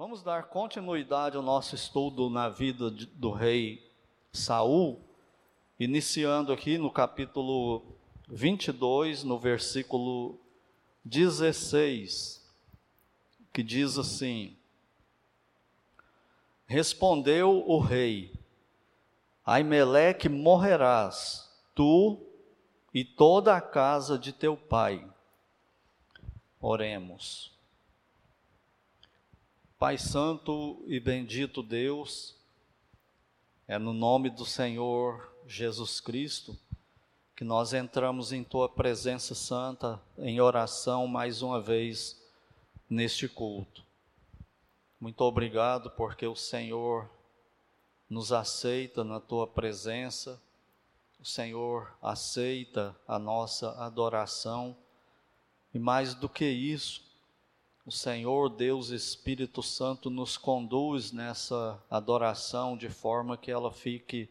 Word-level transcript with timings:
Vamos 0.00 0.22
dar 0.22 0.44
continuidade 0.44 1.36
ao 1.36 1.42
nosso 1.42 1.74
estudo 1.74 2.30
na 2.30 2.48
vida 2.48 2.90
do 2.90 3.30
rei 3.30 3.86
Saul, 4.32 4.98
iniciando 5.78 6.54
aqui 6.54 6.78
no 6.78 6.90
capítulo 6.90 7.82
22, 8.26 9.24
no 9.24 9.38
versículo 9.38 10.40
16, 11.04 12.42
que 13.52 13.62
diz 13.62 13.98
assim: 13.98 14.56
Respondeu 16.64 17.62
o 17.68 17.78
rei: 17.78 18.32
Aimeleque 19.44 20.30
morrerás, 20.30 21.54
tu 21.74 22.18
e 22.94 23.04
toda 23.04 23.54
a 23.54 23.60
casa 23.60 24.18
de 24.18 24.32
teu 24.32 24.56
pai. 24.56 25.06
Oremos. 26.58 27.59
Pai 29.80 29.96
Santo 29.96 30.84
e 30.86 31.00
bendito 31.00 31.62
Deus, 31.62 32.36
é 33.66 33.78
no 33.78 33.94
nome 33.94 34.28
do 34.28 34.44
Senhor 34.44 35.32
Jesus 35.46 36.02
Cristo 36.02 36.54
que 37.34 37.44
nós 37.44 37.72
entramos 37.72 38.30
em 38.30 38.44
Tua 38.44 38.68
presença 38.68 39.34
santa 39.34 39.98
em 40.18 40.38
oração 40.38 41.06
mais 41.06 41.40
uma 41.40 41.62
vez 41.62 42.22
neste 42.90 43.26
culto. 43.26 43.82
Muito 45.00 45.22
obrigado 45.22 45.90
porque 45.92 46.26
o 46.26 46.36
Senhor 46.36 47.08
nos 48.06 48.32
aceita 48.32 49.02
na 49.02 49.18
Tua 49.18 49.46
presença, 49.46 50.38
o 51.18 51.24
Senhor 51.24 51.90
aceita 52.02 52.94
a 53.08 53.18
nossa 53.18 53.70
adoração 53.82 54.76
e 55.72 55.78
mais 55.78 56.14
do 56.14 56.28
que 56.28 56.44
isso, 56.44 57.09
o 57.86 57.90
Senhor 57.90 58.50
Deus 58.50 58.90
Espírito 58.90 59.62
Santo 59.62 60.10
nos 60.10 60.36
conduz 60.36 61.12
nessa 61.12 61.82
adoração 61.90 62.76
de 62.76 62.88
forma 62.88 63.36
que 63.36 63.50
ela 63.50 63.72
fique 63.72 64.28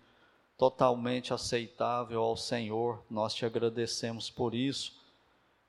totalmente 0.57 1.33
aceitável 1.33 2.21
ao 2.21 2.37
Senhor. 2.37 3.03
Nós 3.09 3.33
te 3.33 3.45
agradecemos 3.45 4.29
por 4.29 4.53
isso. 4.53 4.97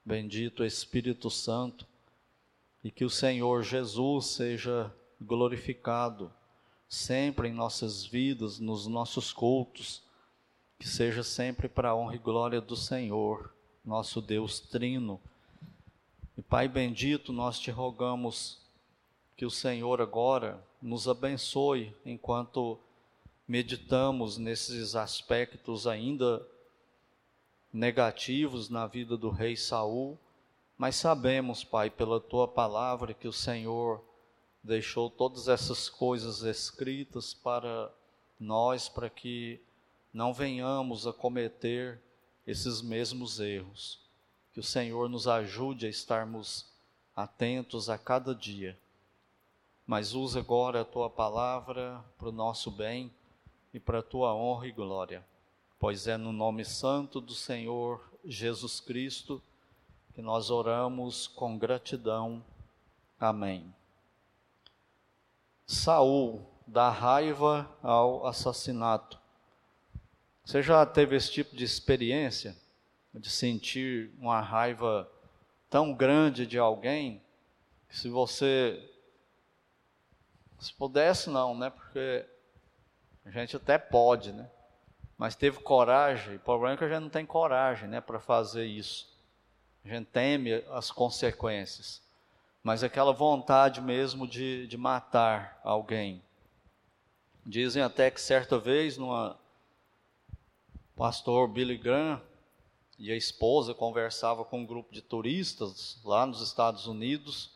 Bendito 0.05 0.65
Espírito 0.65 1.31
Santo, 1.31 1.87
e 2.83 2.91
que 2.91 3.05
o 3.05 3.11
Senhor 3.11 3.63
Jesus 3.63 4.27
seja 4.27 4.93
glorificado 5.21 6.33
sempre 6.89 7.49
em 7.49 7.53
nossas 7.53 8.05
vidas, 8.05 8.59
nos 8.59 8.87
nossos 8.87 9.33
cultos, 9.33 10.03
que 10.79 10.89
seja 10.89 11.23
sempre 11.23 11.69
para 11.69 11.91
a 11.91 11.95
honra 11.95 12.17
e 12.17 12.19
glória 12.19 12.61
do 12.61 12.75
Senhor, 12.75 13.55
nosso 13.85 14.21
Deus 14.21 14.59
Trino 14.59 15.21
e 16.41 16.43
Pai 16.43 16.67
bendito, 16.67 17.35
nós 17.35 17.59
te 17.61 17.71
rogamos 17.71 18.59
que 19.37 19.45
o 19.45 19.51
Senhor 19.51 20.01
agora 20.01 20.59
nos 20.81 21.07
abençoe 21.07 21.95
enquanto 22.03 22.81
meditamos 23.47 24.39
nesses 24.39 24.97
aspectos 24.97 25.87
ainda 25.87 26.43
negativos 27.71 28.71
na 28.71 28.87
vida 28.87 29.19
do 29.19 29.29
rei 29.29 29.55
Saul, 29.55 30.19
mas 30.79 30.97
sabemos, 30.97 31.63
Pai, 31.63 31.91
pela 31.91 32.19
tua 32.19 32.49
palavra 32.49 33.13
que 33.13 33.29
o 33.29 33.35
Senhor 33.35 34.03
deixou 34.65 35.11
todas 35.11 35.47
essas 35.47 35.91
coisas 35.91 36.41
escritas 36.41 37.35
para 37.35 37.93
nós, 38.39 38.89
para 38.89 39.11
que 39.11 39.61
não 40.11 40.33
venhamos 40.33 41.07
a 41.07 41.13
cometer 41.13 42.01
esses 42.47 42.81
mesmos 42.81 43.41
erros. 43.41 44.10
Que 44.53 44.61
o 44.61 44.65
Senhor 44.65 45.09
nos 45.09 45.29
ajude 45.29 45.87
a 45.87 45.91
estarmos 45.91 46.67
atentos 47.15 47.89
a 47.89 47.97
cada 47.97 48.35
dia. 48.35 48.79
Mas 49.87 50.15
usa 50.15 50.41
agora 50.41 50.83
a 50.83 50.85
tua 50.85 51.11
palavra 51.11 52.05
para 52.19 52.29
o 52.29 52.33
nosso 52.33 52.71
bem 52.71 53.13
e 53.73 53.81
para 53.81 54.01
a 54.01 54.03
tua 54.03 54.35
honra 54.35 54.67
e 54.67 54.73
glória. 54.73 55.25
Pois 55.79 56.07
é 56.07 56.17
no 56.17 56.33
nome 56.33 56.65
santo 56.65 57.21
do 57.21 57.35
Senhor 57.35 58.01
Jesus 58.25 58.81
Cristo 58.81 59.43
que 60.15 60.21
nós 60.21 60.51
oramos 60.51 61.27
com 61.27 61.57
gratidão. 61.57 62.45
Amém. 63.19 63.73
Saul 65.67 66.45
da 66.67 66.91
raiva 66.91 67.69
ao 67.83 68.27
assassinato. 68.27 69.19
Você 70.45 70.63
já 70.63 70.85
teve 70.85 71.17
esse 71.17 71.31
tipo 71.31 71.55
de 71.57 71.65
experiência? 71.65 72.57
De 73.15 73.31
sentir 73.31 74.11
uma 74.19 74.41
raiva 74.41 75.11
tão 75.69 75.93
grande 75.93 76.47
de 76.47 76.59
alguém, 76.59 77.23
que 77.89 77.97
se 77.97 78.09
você 78.09 78.89
se 80.59 80.73
pudesse 80.75 81.31
não, 81.31 81.57
né? 81.57 81.71
Porque 81.71 82.27
a 83.25 83.31
gente 83.31 83.57
até 83.57 83.79
pode, 83.79 84.33
né? 84.33 84.49
Mas 85.17 85.35
teve 85.35 85.59
coragem, 85.61 86.37
o 86.37 86.41
problema 86.41 86.75
é 86.75 86.77
que 86.77 86.85
a 86.85 86.89
gente 86.89 87.03
não 87.03 87.11
tem 87.11 87.27
coragem, 87.27 87.89
né, 87.89 88.01
para 88.01 88.19
fazer 88.19 88.65
isso. 88.65 89.07
A 89.85 89.89
gente 89.89 90.07
teme 90.07 90.65
as 90.71 90.91
consequências. 90.91 92.03
Mas 92.63 92.83
aquela 92.83 93.13
vontade 93.13 93.81
mesmo 93.81 94.27
de, 94.27 94.67
de 94.67 94.77
matar 94.77 95.61
alguém. 95.63 96.23
Dizem 97.45 97.83
até 97.83 98.11
que 98.11 98.21
certa 98.21 98.59
vez, 98.59 98.97
numa 98.97 99.39
pastor 100.97 101.49
Billy 101.49 101.77
Graham, 101.77 102.21
e 103.01 103.11
a 103.11 103.17
esposa 103.17 103.73
conversava 103.73 104.45
com 104.45 104.61
um 104.61 104.67
grupo 104.67 104.93
de 104.93 105.01
turistas 105.01 105.99
lá 106.05 106.27
nos 106.27 106.43
Estados 106.43 106.87
Unidos 106.87 107.51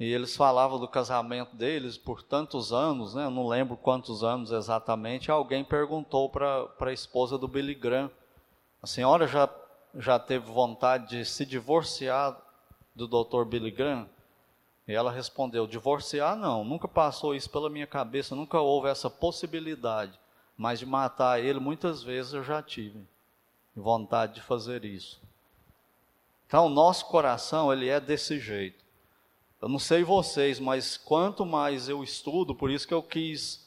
e 0.00 0.12
eles 0.12 0.34
falavam 0.34 0.80
do 0.80 0.88
casamento 0.88 1.54
deles 1.54 1.96
por 1.96 2.24
tantos 2.24 2.72
anos, 2.72 3.14
né? 3.14 3.28
Não 3.28 3.46
lembro 3.46 3.76
quantos 3.76 4.24
anos 4.24 4.50
exatamente. 4.50 5.30
Alguém 5.30 5.62
perguntou 5.62 6.28
para 6.28 6.68
a 6.80 6.92
esposa 6.92 7.38
do 7.38 7.46
Billy 7.46 7.76
Graham: 7.76 8.10
a 8.82 8.86
senhora 8.88 9.28
já, 9.28 9.48
já 9.94 10.18
teve 10.18 10.50
vontade 10.50 11.10
de 11.10 11.24
se 11.24 11.46
divorciar 11.46 12.36
do 12.96 13.06
Dr. 13.06 13.44
Billy 13.44 13.70
Graham? 13.70 14.08
E 14.88 14.92
ela 14.92 15.12
respondeu: 15.12 15.68
divorciar 15.68 16.34
não, 16.34 16.64
nunca 16.64 16.88
passou 16.88 17.32
isso 17.32 17.48
pela 17.48 17.70
minha 17.70 17.86
cabeça, 17.86 18.34
nunca 18.34 18.58
houve 18.60 18.88
essa 18.88 19.08
possibilidade, 19.08 20.18
mas 20.56 20.80
de 20.80 20.86
matar 20.86 21.40
ele 21.40 21.60
muitas 21.60 22.02
vezes 22.02 22.32
eu 22.32 22.42
já 22.42 22.60
tive 22.60 23.06
vontade 23.80 24.34
de 24.34 24.42
fazer 24.42 24.84
isso. 24.84 25.20
Então, 26.46 26.68
nosso 26.68 27.06
coração, 27.06 27.72
ele 27.72 27.88
é 27.88 27.98
desse 27.98 28.38
jeito. 28.38 28.82
Eu 29.60 29.68
não 29.68 29.78
sei 29.78 30.02
vocês, 30.02 30.58
mas 30.58 30.96
quanto 30.96 31.46
mais 31.46 31.88
eu 31.88 32.02
estudo, 32.02 32.54
por 32.54 32.70
isso 32.70 32.86
que 32.86 32.92
eu 32.92 33.02
quis 33.02 33.64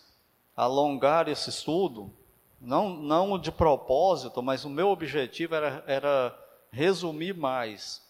alongar 0.55 1.27
esse 1.27 1.49
estudo, 1.49 2.11
não, 2.59 2.89
não 2.89 3.39
de 3.39 3.51
propósito, 3.51 4.41
mas 4.43 4.65
o 4.65 4.69
meu 4.69 4.89
objetivo 4.89 5.55
era, 5.55 5.83
era 5.87 6.37
resumir 6.71 7.33
mais 7.33 8.03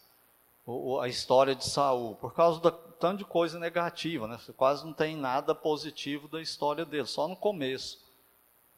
a 1.02 1.08
história 1.08 1.56
de 1.56 1.64
Saul, 1.64 2.16
por 2.16 2.34
causa 2.34 2.60
da 2.60 2.72
tanto 2.72 3.20
de 3.20 3.26
coisa 3.26 3.60
negativa, 3.60 4.28
né? 4.28 4.40
Quase 4.56 4.86
não 4.86 4.94
tem 4.94 5.16
nada 5.16 5.54
positivo 5.54 6.28
da 6.28 6.42
história 6.42 6.86
dele, 6.86 7.06
só 7.06 7.28
no 7.28 7.36
começo. 7.36 8.04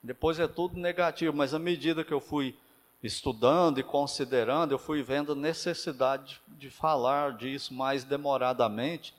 Depois 0.01 0.39
é 0.39 0.47
tudo 0.47 0.77
negativo, 0.79 1.35
mas 1.35 1.53
à 1.53 1.59
medida 1.59 2.03
que 2.03 2.13
eu 2.13 2.19
fui 2.19 2.57
estudando 3.02 3.80
e 3.80 3.84
considerando, 3.84 4.72
eu 4.72 4.80
fui 4.80 5.03
vendo 5.03 5.35
necessidade 5.35 6.41
de 6.47 6.69
falar 6.69 7.38
disso 7.38 7.74
mais 7.74 8.03
demoradamente. 8.03 9.13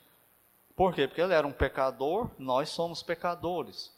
Por 0.75 0.93
quê? 0.93 1.07
Porque 1.07 1.21
ele 1.21 1.33
era 1.33 1.47
um 1.47 1.51
pecador, 1.51 2.29
nós 2.37 2.69
somos 2.69 3.01
pecadores. 3.01 3.93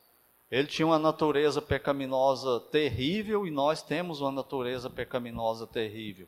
Ele 0.49 0.67
tinha 0.67 0.85
uma 0.85 0.99
natureza 0.99 1.61
pecaminosa 1.61 2.59
terrível 2.59 3.47
e 3.47 3.51
nós 3.51 3.81
temos 3.81 4.19
uma 4.19 4.31
natureza 4.31 4.89
pecaminosa 4.89 5.65
terrível. 5.65 6.27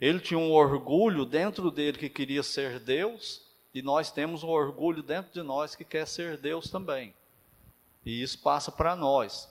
Ele 0.00 0.18
tinha 0.18 0.38
um 0.38 0.52
orgulho 0.52 1.24
dentro 1.24 1.70
dele 1.70 1.96
que 1.96 2.08
queria 2.08 2.42
ser 2.42 2.80
Deus 2.80 3.42
e 3.72 3.82
nós 3.82 4.10
temos 4.10 4.42
um 4.42 4.48
orgulho 4.48 5.02
dentro 5.02 5.32
de 5.32 5.42
nós 5.42 5.74
que 5.74 5.84
quer 5.84 6.06
ser 6.06 6.36
Deus 6.36 6.68
também. 6.68 7.14
E 8.04 8.22
isso 8.22 8.40
passa 8.42 8.72
para 8.72 8.96
nós. 8.96 9.48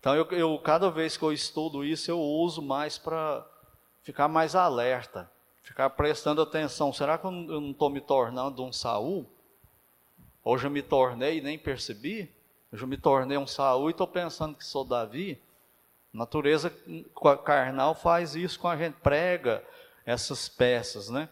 Então, 0.00 0.14
eu, 0.14 0.24
eu, 0.30 0.58
cada 0.58 0.90
vez 0.90 1.16
que 1.16 1.22
eu 1.22 1.32
estudo 1.32 1.84
isso, 1.84 2.10
eu 2.10 2.20
uso 2.20 2.62
mais 2.62 2.98
para 2.98 3.46
ficar 4.02 4.28
mais 4.28 4.54
alerta, 4.54 5.30
ficar 5.62 5.90
prestando 5.90 6.40
atenção. 6.40 6.92
Será 6.92 7.18
que 7.18 7.26
eu 7.26 7.30
não 7.30 7.70
estou 7.72 7.90
me 7.90 8.00
tornando 8.00 8.64
um 8.64 8.72
Saul? 8.72 9.26
Hoje 10.44 10.66
eu 10.66 10.70
me 10.70 10.82
tornei 10.82 11.38
e 11.38 11.42
nem 11.42 11.58
percebi? 11.58 12.32
Hoje 12.72 12.82
eu 12.82 12.88
me 12.88 12.96
tornei 12.96 13.36
um 13.36 13.46
Saul 13.46 13.88
e 13.88 13.90
estou 13.90 14.06
pensando 14.06 14.54
que 14.54 14.64
sou 14.64 14.84
Davi? 14.84 15.40
natureza 16.12 16.72
carnal 17.44 17.94
faz 17.94 18.34
isso 18.34 18.58
com 18.58 18.68
a 18.68 18.76
gente, 18.76 18.94
prega 18.94 19.62
essas 20.04 20.48
peças, 20.48 21.08
né? 21.08 21.28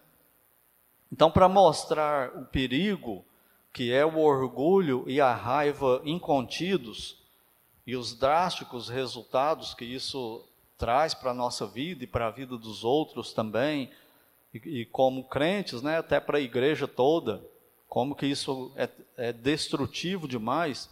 Então, 1.10 1.30
para 1.30 1.48
mostrar 1.48 2.36
o 2.36 2.44
perigo 2.44 3.24
que 3.72 3.92
é 3.92 4.04
o 4.04 4.18
orgulho 4.18 5.04
e 5.06 5.20
a 5.20 5.34
raiva 5.34 6.00
incontidos, 6.04 7.22
e 7.86 7.94
os 7.94 8.14
drásticos 8.14 8.88
resultados 8.88 9.72
que 9.72 9.84
isso 9.84 10.44
traz 10.76 11.14
para 11.14 11.30
a 11.30 11.34
nossa 11.34 11.66
vida 11.66 12.04
e 12.04 12.06
para 12.06 12.26
a 12.26 12.30
vida 12.30 12.58
dos 12.58 12.84
outros 12.84 13.32
também, 13.32 13.90
e, 14.52 14.80
e 14.80 14.86
como 14.86 15.24
crentes, 15.24 15.82
né, 15.82 15.98
até 15.98 16.18
para 16.18 16.38
a 16.38 16.40
igreja 16.40 16.88
toda, 16.88 17.42
como 17.88 18.14
que 18.14 18.26
isso 18.26 18.72
é, 18.74 18.90
é 19.16 19.32
destrutivo 19.32 20.26
demais. 20.26 20.90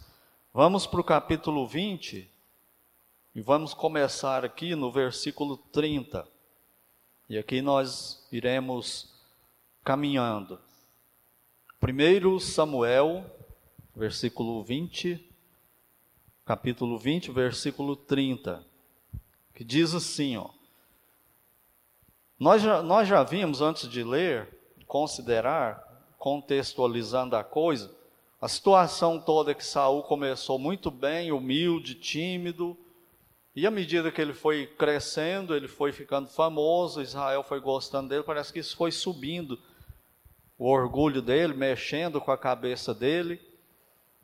Vamos 0.53 0.87
para 0.87 1.01
o 1.01 1.03
capítulo 1.03 1.67
20 1.67 2.29
e 3.35 3.41
vamos 3.41 3.73
começar 3.73 4.45
aqui 4.45 4.73
no 4.75 4.91
versículo 4.91 5.57
30. 5.57 6.25
E 7.27 7.37
aqui 7.37 7.61
nós 7.61 8.25
iremos 8.31 9.13
caminhando. 9.83 10.59
Primeiro 11.79 12.39
Samuel, 12.39 13.25
versículo 13.95 14.63
20, 14.63 15.34
capítulo 16.45 16.99
20, 16.99 17.31
versículo 17.31 17.95
30, 17.95 18.63
que 19.55 19.63
diz 19.63 19.95
assim, 19.95 20.37
ó. 20.37 20.49
Nós 22.39 22.61
já, 22.61 22.83
nós 22.83 23.07
já 23.07 23.23
vimos 23.23 23.61
antes 23.61 23.89
de 23.89 24.03
ler, 24.03 24.47
considerar, 24.85 25.83
contextualizando 26.19 27.35
a 27.35 27.43
coisa, 27.43 27.91
a 28.39 28.47
situação 28.47 29.19
toda 29.19 29.55
que 29.55 29.65
Saul 29.65 30.03
começou 30.03 30.59
muito 30.59 30.91
bem, 30.91 31.31
humilde, 31.31 31.95
tímido, 31.95 32.77
e 33.55 33.65
à 33.65 33.71
medida 33.71 34.11
que 34.11 34.21
ele 34.21 34.33
foi 34.33 34.67
crescendo, 34.67 35.55
ele 35.55 35.67
foi 35.67 35.91
ficando 35.91 36.27
famoso, 36.27 37.01
Israel 37.01 37.41
foi 37.41 37.59
gostando 37.59 38.09
dele, 38.09 38.21
parece 38.21 38.53
que 38.53 38.59
isso 38.59 38.75
foi 38.75 38.91
subindo 38.91 39.57
o 40.59 40.69
orgulho 40.69 41.23
dele, 41.23 41.55
mexendo 41.55 42.21
com 42.21 42.31
a 42.31 42.37
cabeça 42.37 42.93
dele, 42.93 43.41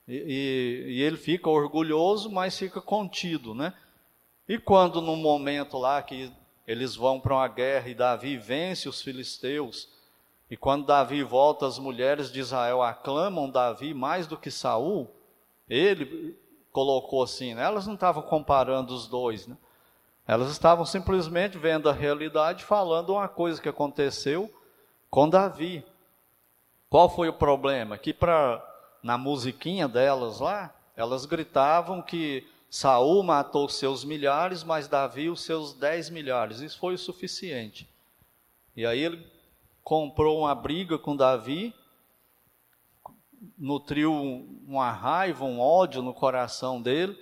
e, 0.07 0.15
e, 0.15 0.94
e 0.94 1.01
ele 1.01 1.18
fica 1.18 1.50
orgulhoso, 1.50 2.30
mas 2.30 2.57
fica 2.57 2.81
contido, 2.81 3.53
né? 3.53 3.74
E 4.48 4.57
quando 4.57 5.01
no 5.01 5.15
momento 5.15 5.77
lá 5.77 6.01
que 6.01 6.31
eles 6.68 6.95
vão 6.95 7.19
para 7.19 7.36
uma 7.36 7.48
guerra 7.48 7.89
e 7.89 7.95
Davi 7.95 8.38
vence 8.38 8.89
os 8.89 9.01
filisteus, 9.01 9.89
e 10.50 10.57
quando 10.57 10.86
Davi 10.86 11.24
volta, 11.24 11.65
as 11.65 11.80
mulheres 11.80 12.31
de 12.31 12.42
Israel 12.42 12.81
aclamam 12.81 13.50
Davi 13.50 13.94
mais 13.94 14.27
do 14.27 14.38
que 14.38 14.51
Saul, 14.51 15.09
ele 15.69 16.38
colocou 16.71 17.24
assim, 17.24 17.54
né? 17.54 17.63
elas 17.63 17.88
não 17.88 17.94
estavam 17.94 18.24
comparando 18.24 18.94
os 18.94 19.07
dois, 19.07 19.47
né? 19.47 19.57
elas 20.27 20.51
estavam 20.51 20.86
simplesmente 20.86 21.57
vendo 21.57 21.89
a 21.89 21.94
realidade, 21.94 22.63
falando 22.63 23.13
uma 23.13 23.27
coisa 23.27 23.62
que 23.62 23.69
aconteceu 23.69 24.54
com 25.09 25.30
Davi. 25.30 25.86
Qual 26.89 27.09
foi 27.09 27.30
o 27.30 27.33
problema? 27.33 27.97
Que 27.97 28.13
para 28.13 28.62
na 29.01 29.18
musiquinha 29.18 29.88
delas 29.88 30.39
lá, 30.39 30.74
elas 30.95 31.25
gritavam 31.25 32.01
que 32.01 32.48
Saul 32.69 33.24
matou 33.24 33.68
seus 33.68 34.03
milhares, 34.06 34.63
mas 34.63 34.88
Davi 34.88 35.30
os 35.30 35.42
seus 35.42 35.74
dez 35.74 36.09
milhares. 36.09 36.59
Isso 36.59 36.80
foi 36.80 36.94
o 36.94 36.98
suficiente. 36.98 37.89
E 38.75 38.86
aí 38.86 39.00
ele 39.00 39.25
comprou 39.83 40.39
uma 40.39 40.56
briga 40.56 40.98
com 40.98 41.15
Davi 41.15 41.74
nutriu 43.57 44.13
uma 44.68 44.92
raiva, 44.92 45.45
um 45.45 45.59
ódio 45.59 46.01
no 46.01 46.13
coração 46.13 46.81
dele, 46.81 47.18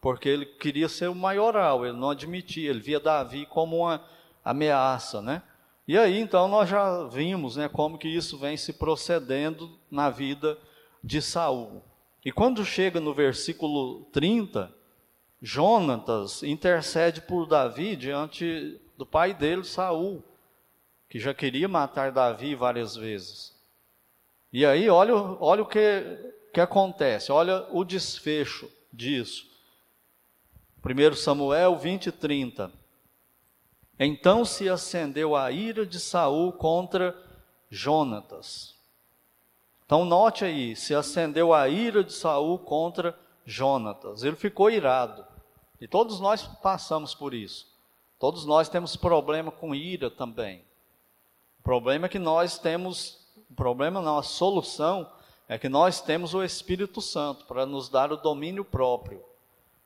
porque 0.00 0.28
ele 0.28 0.44
queria 0.44 0.88
ser 0.88 1.08
o 1.08 1.14
maioral, 1.14 1.86
ele 1.86 1.96
não 1.96 2.10
admitia, 2.10 2.70
ele 2.70 2.80
via 2.80 3.00
Davi 3.00 3.46
como 3.46 3.78
uma 3.78 4.04
ameaça, 4.44 5.22
né? 5.22 5.42
E 5.86 5.96
aí 5.96 6.18
então 6.18 6.46
nós 6.48 6.68
já 6.68 7.04
vimos, 7.04 7.56
né, 7.56 7.68
como 7.68 7.98
que 7.98 8.08
isso 8.08 8.38
vem 8.38 8.56
se 8.56 8.72
procedendo 8.72 9.78
na 9.90 10.10
vida 10.10 10.58
de 11.02 11.20
Saul. 11.20 11.82
E 12.24 12.30
quando 12.30 12.64
chega 12.64 13.00
no 13.00 13.12
versículo 13.12 14.04
30, 14.12 14.72
Jonatas 15.40 16.42
intercede 16.42 17.20
por 17.20 17.46
Davi 17.46 17.96
diante 17.96 18.80
do 18.96 19.04
pai 19.04 19.34
dele, 19.34 19.64
Saul, 19.64 20.22
que 21.08 21.18
já 21.18 21.34
queria 21.34 21.66
matar 21.66 22.12
Davi 22.12 22.54
várias 22.54 22.94
vezes. 22.94 23.52
E 24.52 24.64
aí, 24.64 24.88
olha, 24.88 25.14
olha 25.14 25.62
o 25.62 25.66
que, 25.66 26.04
que 26.52 26.60
acontece, 26.60 27.32
olha 27.32 27.66
o 27.72 27.84
desfecho 27.84 28.70
disso. 28.92 29.50
1 30.84 31.16
Samuel 31.16 31.76
20, 31.76 32.12
30. 32.12 32.70
Então 33.98 34.44
se 34.44 34.68
acendeu 34.68 35.34
a 35.34 35.50
ira 35.50 35.86
de 35.86 35.98
Saul 35.98 36.52
contra 36.52 37.16
Jonatas. 37.70 38.74
Então 39.92 40.06
note 40.06 40.42
aí, 40.42 40.74
se 40.74 40.94
acendeu 40.94 41.52
a 41.52 41.68
ira 41.68 42.02
de 42.02 42.14
Saul 42.14 42.58
contra 42.58 43.14
Jonatas. 43.44 44.22
Ele 44.22 44.36
ficou 44.36 44.70
irado. 44.70 45.22
E 45.78 45.86
todos 45.86 46.18
nós 46.18 46.46
passamos 46.62 47.14
por 47.14 47.34
isso. 47.34 47.70
Todos 48.18 48.46
nós 48.46 48.70
temos 48.70 48.96
problema 48.96 49.50
com 49.50 49.74
ira 49.74 50.10
também. 50.10 50.64
O 51.60 51.62
problema 51.62 52.06
é 52.06 52.08
que 52.08 52.18
nós 52.18 52.56
temos 52.56 53.18
o 53.50 53.54
problema 53.54 54.00
não, 54.00 54.16
a 54.16 54.22
solução 54.22 55.06
é 55.46 55.58
que 55.58 55.68
nós 55.68 56.00
temos 56.00 56.32
o 56.32 56.42
Espírito 56.42 57.02
Santo 57.02 57.44
para 57.44 57.66
nos 57.66 57.90
dar 57.90 58.10
o 58.10 58.16
domínio 58.16 58.64
próprio 58.64 59.22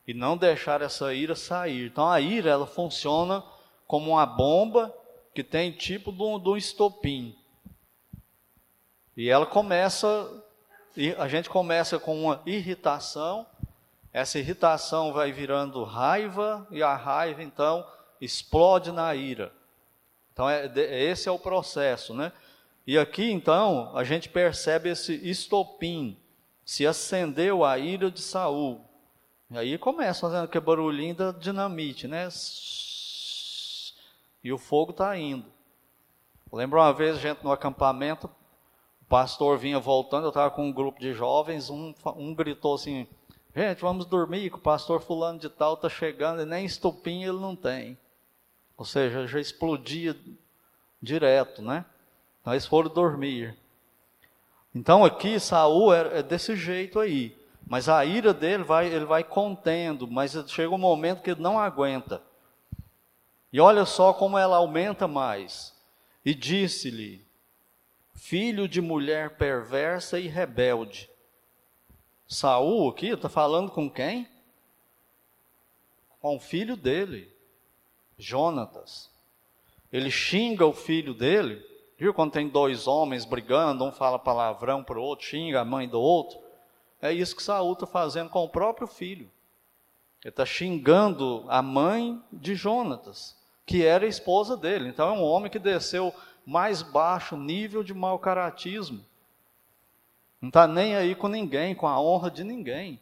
e 0.07 0.15
não 0.15 0.37
deixar 0.37 0.83
essa 0.83 1.13
ira 1.13 1.35
sair. 1.35 1.89
Então 1.89 2.09
a 2.09 2.21
ira 2.21 2.49
ela 2.49 2.67
funciona 2.69 3.43
como 3.89 4.13
uma 4.13 4.25
bomba 4.25 4.95
que 5.35 5.43
tem 5.43 5.73
tipo 5.73 6.13
de 6.13 6.23
um, 6.23 6.39
de 6.39 6.49
um 6.49 6.57
estopim. 6.57 7.37
E 9.17 9.31
ela 9.31 9.47
começa, 9.47 10.31
a 11.17 11.27
gente 11.27 11.49
começa 11.49 11.99
com 11.99 12.21
uma 12.23 12.43
irritação, 12.45 13.47
essa 14.13 14.39
irritação 14.39 15.13
vai 15.13 15.33
virando 15.33 15.83
raiva, 15.85 16.67
e 16.71 16.83
a 16.83 16.95
raiva 16.95 17.43
então 17.43 17.87
explode 18.21 18.93
na 18.93 19.15
ira. 19.15 19.53
Então 20.33 20.49
é, 20.51 20.71
esse 20.77 21.29
é 21.29 21.33
o 21.33 21.39
processo, 21.39 22.13
né? 22.13 22.31
E 22.87 22.99
aqui 22.99 23.31
então 23.31 23.91
a 23.97 24.05
gente 24.05 24.29
percebe 24.29 24.91
esse 24.91 25.15
estopim, 25.29 26.19
se 26.65 26.87
acendeu 26.87 27.65
a 27.65 27.79
ira 27.79 28.11
de 28.11 28.21
Saul. 28.21 28.85
E 29.51 29.57
aí 29.57 29.79
começa 29.79 30.21
fazendo 30.21 30.45
aquele 30.45 30.65
barulhinho 30.65 31.15
da 31.15 31.33
dinamite, 31.33 32.07
né? 32.07 32.29
E 34.45 34.53
o 34.53 34.59
fogo 34.59 34.91
está 34.91 35.17
indo. 35.17 35.47
Lembro 36.53 36.79
uma 36.79 36.93
vez 36.93 37.17
a 37.17 37.21
gente 37.21 37.43
no 37.43 37.51
acampamento, 37.51 38.31
pastor 39.09 39.59
vinha 39.59 39.79
voltando, 39.79 40.25
eu 40.25 40.29
estava 40.29 40.51
com 40.51 40.67
um 40.67 40.73
grupo 40.73 41.01
de 41.01 41.13
jovens, 41.13 41.71
um, 41.71 41.95
um 42.17 42.35
gritou 42.35 42.75
assim, 42.75 43.07
gente, 43.55 43.81
vamos 43.81 44.07
dormir, 44.07 44.51
que 44.51 44.57
o 44.57 44.61
pastor 44.61 45.01
fulano 45.01 45.39
de 45.39 45.49
tal 45.49 45.75
está 45.75 45.89
chegando, 45.89 46.43
e 46.43 46.45
nem 46.45 46.65
estopim 46.65 47.23
ele 47.23 47.39
não 47.39 47.55
tem. 47.55 47.99
Ou 48.77 48.85
seja, 48.85 49.27
já 49.27 49.41
explodia 49.41 50.17
direto, 51.01 51.63
né? 51.63 51.85
Então 52.41 52.53
eles 52.53 52.67
foram 52.67 52.93
dormir. 52.93 53.57
Então 54.75 55.05
aqui 55.05 55.41
Saul 55.41 55.95
é, 55.95 56.19
é 56.19 56.23
desse 56.23 56.55
jeito 56.55 57.01
aí. 57.01 57.37
Mas 57.67 57.89
a 57.89 58.05
ira 58.05 58.33
dele 58.33 58.63
vai, 58.63 58.87
ele 58.87 59.05
vai 59.05 59.25
contendo, 59.25 60.07
mas 60.07 60.33
chega 60.49 60.73
um 60.73 60.79
momento 60.79 61.23
que 61.23 61.31
ele 61.31 61.41
não 61.41 61.59
aguenta. 61.59 62.23
E 63.53 63.61
olha 63.61 63.85
só 63.85 64.13
como 64.13 64.39
ela 64.39 64.59
aumenta 64.59 65.09
mais. 65.09 65.75
E 66.25 66.33
disse-lhe: 66.33 67.26
Filho 68.17 68.69
de 68.69 68.81
mulher 68.81 69.37
perversa 69.37 70.19
e 70.19 70.27
rebelde. 70.27 71.09
Saul 72.27 72.91
aqui 72.91 73.09
está 73.09 73.29
falando 73.29 73.71
com 73.71 73.89
quem? 73.89 74.29
Com 76.21 76.37
o 76.37 76.41
filho 76.41 76.77
dele, 76.77 77.33
Jonatas. 78.19 79.11
Ele 79.93 80.11
xinga 80.11 80.67
o 80.67 80.73
filho 80.73 81.15
dele 81.15 81.65
Viu 81.99 82.13
quando 82.13 82.33
tem 82.33 82.47
dois 82.47 82.87
homens 82.87 83.25
brigando, 83.25 83.83
um 83.83 83.91
fala 83.91 84.19
palavrão 84.19 84.85
para 84.85 84.99
o 84.99 85.03
outro, 85.03 85.27
xinga 85.27 85.63
a 85.63 85.65
mãe 85.65 85.89
do 85.89 85.99
outro? 85.99 86.39
É 87.01 87.11
isso 87.11 87.35
que 87.35 87.43
Saul 87.43 87.73
está 87.73 87.87
fazendo 87.87 88.29
com 88.29 88.45
o 88.45 88.49
próprio 88.49 88.87
filho. 88.87 89.31
Ele 90.23 90.31
está 90.31 90.45
xingando 90.45 91.45
a 91.49 91.63
mãe 91.63 92.23
de 92.31 92.55
Jonatas, 92.55 93.35
que 93.65 93.85
era 93.85 94.05
a 94.05 94.09
esposa 94.09 94.57
dele. 94.57 94.89
Então 94.91 95.09
é 95.09 95.13
um 95.19 95.23
homem 95.23 95.51
que 95.51 95.59
desceu 95.59 96.13
mais 96.47 96.81
baixo 96.81 97.37
nível 97.37 97.83
de 97.83 97.93
mau 97.93 98.19
caratismo. 98.21 99.05
Não 100.41 100.49
está 100.49 100.69
nem 100.69 100.95
aí 100.95 101.17
com 101.17 101.27
ninguém, 101.27 101.75
com 101.75 101.89
a 101.89 102.01
honra 102.01 102.31
de 102.31 102.45
ninguém. 102.45 103.01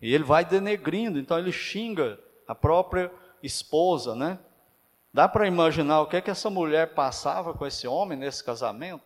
E 0.00 0.14
ele 0.14 0.22
vai 0.22 0.44
denegrindo, 0.44 1.18
então 1.18 1.36
ele 1.36 1.50
xinga 1.50 2.20
a 2.46 2.54
própria 2.54 3.10
esposa, 3.42 4.14
né? 4.14 4.38
Dá 5.12 5.26
para 5.26 5.48
imaginar 5.48 6.02
o 6.02 6.06
que 6.06 6.16
é 6.16 6.20
que 6.20 6.30
essa 6.30 6.48
mulher 6.48 6.94
passava 6.94 7.52
com 7.52 7.66
esse 7.66 7.88
homem 7.88 8.16
nesse 8.16 8.44
casamento? 8.44 9.02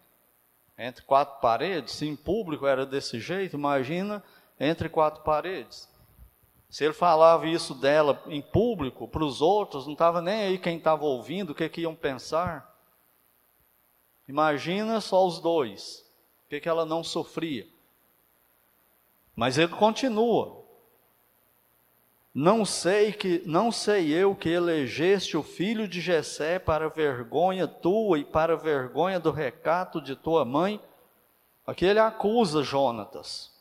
Entre 0.76 1.02
quatro 1.04 1.40
paredes, 1.40 1.94
se 1.94 2.06
em 2.06 2.16
público 2.16 2.66
era 2.66 2.84
desse 2.84 3.18
jeito, 3.18 3.56
imagina 3.56 4.22
entre 4.60 4.88
quatro 4.88 5.22
paredes. 5.22 5.88
Se 6.68 6.84
ele 6.84 6.94
falava 6.94 7.46
isso 7.46 7.74
dela 7.74 8.22
em 8.26 8.42
público, 8.42 9.06
para 9.06 9.24
os 9.24 9.40
outros, 9.40 9.86
não 9.86 9.92
estava 9.92 10.20
nem 10.20 10.42
aí 10.42 10.58
quem 10.58 10.76
estava 10.76 11.04
ouvindo, 11.04 11.50
o 11.50 11.54
que, 11.54 11.68
que 11.68 11.82
iam 11.82 11.94
pensar. 11.94 12.71
Imagina 14.28 15.00
só 15.00 15.26
os 15.26 15.40
dois, 15.40 16.04
o 16.46 16.50
que, 16.50 16.60
que 16.60 16.68
ela 16.68 16.84
não 16.84 17.02
sofria. 17.02 17.66
Mas 19.34 19.58
ele 19.58 19.72
continua. 19.72 20.62
Não 22.34 22.64
sei 22.64 23.12
que 23.12 23.42
não 23.44 23.70
sei 23.70 24.10
eu 24.10 24.34
que 24.34 24.48
elegeste 24.48 25.36
o 25.36 25.42
filho 25.42 25.86
de 25.86 26.00
Jessé 26.00 26.58
para 26.58 26.88
vergonha 26.88 27.68
tua 27.68 28.18
e 28.18 28.24
para 28.24 28.56
vergonha 28.56 29.20
do 29.20 29.30
recato 29.30 30.00
de 30.00 30.16
tua 30.16 30.44
mãe. 30.44 30.80
Aqui 31.66 31.84
ele 31.84 31.98
acusa 31.98 32.62
Jonatas. 32.62 33.52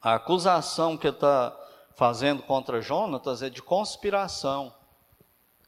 A 0.00 0.14
acusação 0.14 0.96
que 0.96 1.08
está 1.08 1.56
fazendo 1.96 2.42
contra 2.44 2.80
Jonatas 2.80 3.42
é 3.42 3.50
de 3.50 3.60
conspiração. 3.60 4.72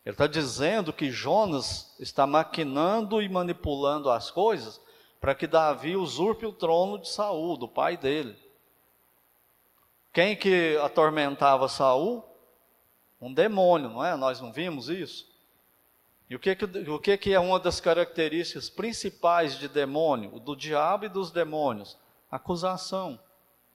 Ele 0.05 0.15
está 0.15 0.27
dizendo 0.27 0.93
que 0.93 1.11
Jonas 1.11 1.95
está 2.01 2.27
maquinando 2.27 3.21
e 3.21 3.29
manipulando 3.29 4.11
as 4.11 4.31
coisas 4.31 4.81
para 5.21 5.35
que 5.35 5.47
Davi 5.47 5.97
usurpe 5.97 6.47
o 6.47 6.53
trono 6.53 6.99
de 6.99 7.09
Saul, 7.09 7.57
do 7.57 7.69
pai 7.69 7.97
dele. 7.97 8.37
Quem 10.13 10.35
que 10.35 10.77
atormentava 10.83 11.69
Saul? 11.69 12.25
Um 13.21 13.33
demônio, 13.33 13.91
não 13.91 14.05
é? 14.05 14.17
Nós 14.17 14.41
não 14.41 14.51
vimos 14.51 14.89
isso? 14.89 15.29
E 16.29 16.35
o 16.35 16.39
que, 16.39 16.55
que, 16.55 16.65
o 16.65 16.99
que, 16.99 17.17
que 17.19 17.35
é 17.35 17.41
uma 17.41 17.61
das 17.61 17.81
características 17.81 18.71
principais 18.71 19.59
de 19.59 19.69
demônio, 19.69 20.39
do 20.41 20.57
diabo 20.57 21.05
e 21.05 21.09
dos 21.09 21.31
demônios? 21.31 21.99
Acusação. 22.31 23.21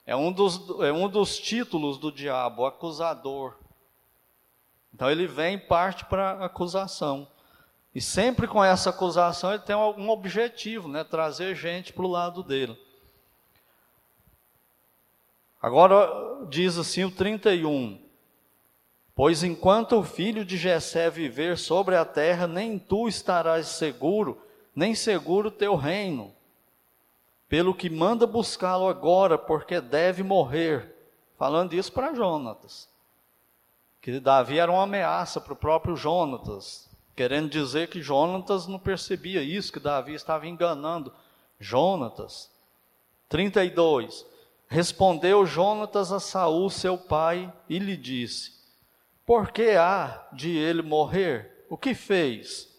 É 0.06 0.16
um 0.16 0.32
dos, 0.32 0.62
é 0.80 0.92
um 0.92 1.10
dos 1.10 1.38
títulos 1.38 1.98
do 1.98 2.12
diabo, 2.12 2.66
acusador. 2.66 3.58
Então 4.96 5.12
ele 5.12 5.28
vem 5.28 5.60
parte 5.60 6.06
para 6.06 6.46
acusação. 6.46 7.28
E 7.94 8.00
sempre 8.00 8.48
com 8.48 8.64
essa 8.64 8.92
acusação 8.92 9.52
ele 9.52 9.62
tem 9.62 9.76
um 9.76 10.10
objetivo, 10.10 10.88
né? 10.88 11.04
trazer 11.04 11.54
gente 11.54 11.92
para 11.92 12.06
o 12.06 12.10
lado 12.10 12.42
dele. 12.42 12.80
Agora 15.62 16.48
diz 16.50 16.78
assim 16.78 17.04
o 17.04 17.12
31. 17.12 18.02
Pois 19.14 19.44
enquanto 19.44 20.00
o 20.00 20.04
filho 20.04 20.46
de 20.46 20.56
Jessé 20.56 21.10
viver 21.10 21.58
sobre 21.58 21.98
a 21.98 22.06
terra, 22.06 22.48
nem 22.48 22.80
tu 22.80 23.10
estarás 23.10 23.68
seguro, 23.68 24.42
nem 24.74 24.96
seguro 24.96 25.52
teu 25.52 25.76
reino. 25.76 26.34
Pelo 27.50 27.76
que 27.76 27.90
manda 27.90 28.26
buscá-lo 28.26 28.88
agora, 28.88 29.38
porque 29.38 29.82
deve 29.82 30.24
morrer. 30.24 30.96
Falando 31.38 31.74
isso 31.74 31.92
para 31.92 32.14
Jonatas. 32.14 32.95
Que 34.06 34.20
Davi 34.20 34.60
era 34.60 34.72
uma 34.72 34.84
ameaça 34.84 35.42
para 35.42 35.54
o 35.54 35.56
próprio 35.56 35.96
Jonatas, 35.96 36.88
querendo 37.16 37.50
dizer 37.50 37.90
que 37.90 38.04
Jonatas 38.04 38.68
não 38.68 38.78
percebia 38.78 39.42
isso, 39.42 39.74
que 39.74 39.80
Davi 39.80 40.14
estava 40.14 40.46
enganando 40.46 41.12
Jonatas. 41.60 42.52
32. 43.28 44.24
Respondeu 44.68 45.44
Jonatas 45.44 46.12
a 46.12 46.20
Saul, 46.20 46.70
seu 46.70 47.00
pai, 47.00 47.52
e 47.68 47.80
lhe 47.80 47.98
disse: 47.98 48.52
por 49.26 49.52
que 49.52 49.72
há 49.72 50.28
de 50.32 50.56
ele 50.56 50.84
morrer? 50.84 51.66
O 51.68 51.76
que 51.76 51.96
fez? 51.96 52.72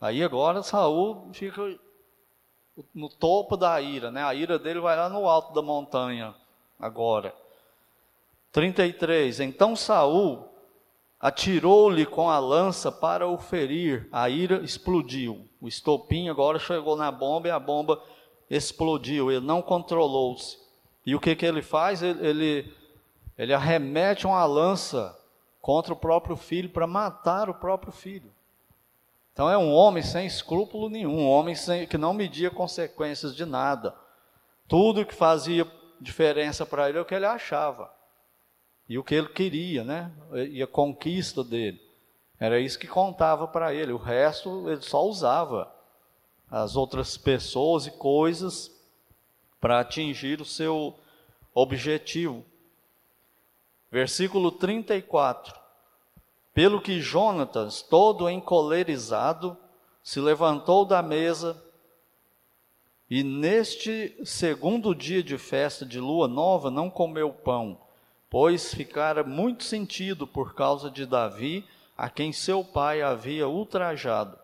Aí 0.00 0.22
agora 0.22 0.62
Saul 0.62 1.32
fica 1.32 1.76
no 2.94 3.08
topo 3.08 3.56
da 3.56 3.80
ira, 3.80 4.12
né? 4.12 4.22
A 4.22 4.32
ira 4.36 4.56
dele 4.56 4.78
vai 4.78 4.96
lá 4.96 5.08
no 5.08 5.28
alto 5.28 5.52
da 5.52 5.62
montanha 5.62 6.32
agora. 6.78 7.34
33. 8.56 9.40
Então 9.40 9.76
Saul 9.76 10.48
atirou-lhe 11.20 12.06
com 12.06 12.30
a 12.30 12.38
lança 12.38 12.90
para 12.90 13.28
o 13.28 13.36
ferir. 13.36 14.08
A 14.10 14.30
ira 14.30 14.62
explodiu. 14.64 15.46
O 15.60 15.68
estopim 15.68 16.30
agora 16.30 16.58
chegou 16.58 16.96
na 16.96 17.12
bomba 17.12 17.48
e 17.48 17.50
a 17.50 17.58
bomba 17.58 18.02
explodiu. 18.48 19.30
Ele 19.30 19.44
não 19.44 19.60
controlou-se. 19.60 20.56
E 21.04 21.14
o 21.14 21.20
que, 21.20 21.36
que 21.36 21.44
ele 21.44 21.60
faz? 21.60 22.02
Ele, 22.02 22.26
ele 22.26 22.74
ele 23.36 23.52
arremete 23.52 24.26
uma 24.26 24.42
lança 24.46 25.14
contra 25.60 25.92
o 25.92 25.96
próprio 25.96 26.34
filho 26.34 26.70
para 26.70 26.86
matar 26.86 27.50
o 27.50 27.54
próprio 27.54 27.92
filho. 27.92 28.32
Então 29.34 29.50
é 29.50 29.58
um 29.58 29.70
homem 29.70 30.02
sem 30.02 30.26
escrúpulo 30.26 30.88
nenhum, 30.88 31.18
um 31.18 31.28
homem 31.28 31.54
sem, 31.54 31.86
que 31.86 31.98
não 31.98 32.14
media 32.14 32.50
consequências 32.50 33.36
de 33.36 33.44
nada. 33.44 33.94
Tudo 34.66 35.04
que 35.04 35.14
fazia 35.14 35.70
diferença 36.00 36.64
para 36.64 36.88
ele 36.88 36.96
é 36.96 37.00
o 37.02 37.04
que 37.04 37.14
ele 37.14 37.26
achava. 37.26 37.94
E 38.88 38.98
o 38.98 39.04
que 39.04 39.14
ele 39.14 39.28
queria, 39.28 39.82
né? 39.82 40.12
E 40.50 40.62
a 40.62 40.66
conquista 40.66 41.42
dele. 41.42 41.80
Era 42.38 42.60
isso 42.60 42.78
que 42.78 42.86
contava 42.86 43.48
para 43.48 43.74
ele. 43.74 43.92
O 43.92 43.96
resto 43.96 44.68
ele 44.68 44.82
só 44.82 45.04
usava 45.04 45.72
as 46.50 46.76
outras 46.76 47.16
pessoas 47.16 47.86
e 47.86 47.90
coisas 47.90 48.70
para 49.60 49.80
atingir 49.80 50.40
o 50.40 50.44
seu 50.44 50.94
objetivo. 51.54 52.44
Versículo 53.90 54.52
34. 54.52 55.58
Pelo 56.52 56.80
que 56.80 57.00
Jonatas, 57.00 57.82
todo 57.82 58.30
encolerizado, 58.30 59.56
se 60.02 60.20
levantou 60.20 60.84
da 60.84 61.02
mesa 61.02 61.60
e 63.08 63.22
neste 63.22 64.16
segundo 64.24 64.94
dia 64.94 65.22
de 65.22 65.38
festa 65.38 65.86
de 65.86 66.00
lua 66.00 66.26
nova 66.26 66.70
não 66.70 66.90
comeu 66.90 67.32
pão, 67.32 67.80
pois 68.28 68.74
ficara 68.74 69.22
muito 69.22 69.64
sentido 69.64 70.26
por 70.26 70.54
causa 70.54 70.90
de 70.90 71.06
Davi, 71.06 71.66
a 71.96 72.10
quem 72.10 72.32
seu 72.32 72.64
pai 72.64 73.02
havia 73.02 73.48
ultrajado. 73.48 74.38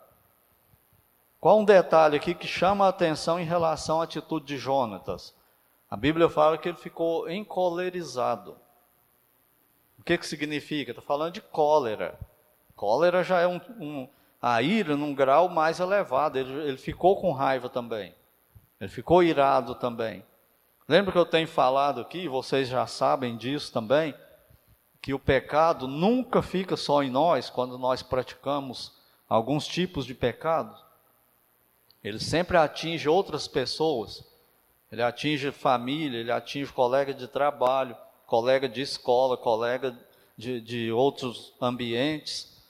Qual 1.40 1.58
um 1.58 1.64
detalhe 1.64 2.16
aqui 2.16 2.34
que 2.34 2.46
chama 2.46 2.86
a 2.86 2.90
atenção 2.90 3.38
em 3.38 3.44
relação 3.44 4.00
à 4.00 4.04
atitude 4.04 4.46
de 4.46 4.56
Jonatas? 4.56 5.34
A 5.90 5.96
Bíblia 5.96 6.28
fala 6.28 6.56
que 6.56 6.68
ele 6.68 6.78
ficou 6.78 7.28
encolerizado. 7.28 8.56
O 9.98 10.04
que, 10.04 10.16
que 10.16 10.26
significa? 10.26 10.92
Está 10.92 11.02
falando 11.02 11.34
de 11.34 11.40
cólera. 11.40 12.18
Cólera 12.74 13.22
já 13.22 13.40
é 13.40 13.46
um, 13.46 13.60
um, 13.78 14.08
a 14.40 14.62
ira 14.62 14.96
num 14.96 15.14
grau 15.14 15.48
mais 15.48 15.80
elevado. 15.80 16.38
Ele, 16.38 16.52
ele 16.68 16.76
ficou 16.76 17.20
com 17.20 17.32
raiva 17.32 17.68
também. 17.68 18.14
Ele 18.80 18.90
ficou 18.90 19.22
irado 19.22 19.74
também. 19.74 20.24
Lembra 20.92 21.10
que 21.10 21.16
eu 21.16 21.24
tenho 21.24 21.48
falado 21.48 22.02
aqui, 22.02 22.28
vocês 22.28 22.68
já 22.68 22.86
sabem 22.86 23.34
disso 23.34 23.72
também, 23.72 24.14
que 25.00 25.14
o 25.14 25.18
pecado 25.18 25.88
nunca 25.88 26.42
fica 26.42 26.76
só 26.76 27.02
em 27.02 27.08
nós 27.08 27.48
quando 27.48 27.78
nós 27.78 28.02
praticamos 28.02 28.92
alguns 29.26 29.66
tipos 29.66 30.04
de 30.04 30.14
pecado. 30.14 30.76
Ele 32.04 32.20
sempre 32.20 32.58
atinge 32.58 33.08
outras 33.08 33.48
pessoas. 33.48 34.22
Ele 34.90 35.02
atinge 35.02 35.50
família, 35.50 36.18
ele 36.18 36.30
atinge 36.30 36.70
colega 36.70 37.14
de 37.14 37.26
trabalho, 37.26 37.96
colega 38.26 38.68
de 38.68 38.82
escola, 38.82 39.38
colega 39.38 39.98
de, 40.36 40.60
de 40.60 40.92
outros 40.92 41.54
ambientes, 41.58 42.62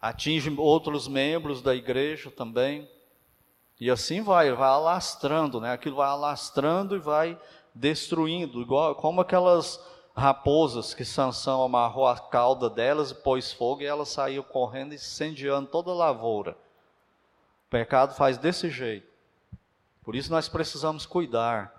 atinge 0.00 0.54
outros 0.56 1.08
membros 1.08 1.60
da 1.60 1.74
igreja 1.74 2.30
também. 2.30 2.88
E 3.80 3.90
assim 3.90 4.22
vai, 4.22 4.52
vai 4.52 4.68
alastrando, 4.68 5.60
né? 5.60 5.72
Aquilo 5.72 5.96
vai 5.96 6.08
alastrando 6.08 6.94
e 6.96 6.98
vai 7.00 7.36
destruindo, 7.76 8.60
igual 8.60 8.94
como 8.94 9.20
aquelas 9.20 9.80
raposas 10.16 10.94
que 10.94 11.04
Sansão 11.04 11.62
amarrou 11.62 12.06
a 12.06 12.18
cauda 12.18 12.70
delas 12.70 13.10
e 13.10 13.14
pôs 13.14 13.52
fogo 13.52 13.82
e 13.82 13.86
elas 13.86 14.08
saíam 14.08 14.42
correndo 14.42 14.92
e 14.92 14.96
incendiando 14.96 15.68
toda 15.68 15.90
a 15.90 15.94
lavoura. 15.94 16.52
O 17.66 17.70
pecado 17.70 18.14
faz 18.14 18.38
desse 18.38 18.70
jeito. 18.70 19.06
Por 20.02 20.14
isso 20.14 20.30
nós 20.30 20.48
precisamos 20.48 21.04
cuidar. 21.04 21.74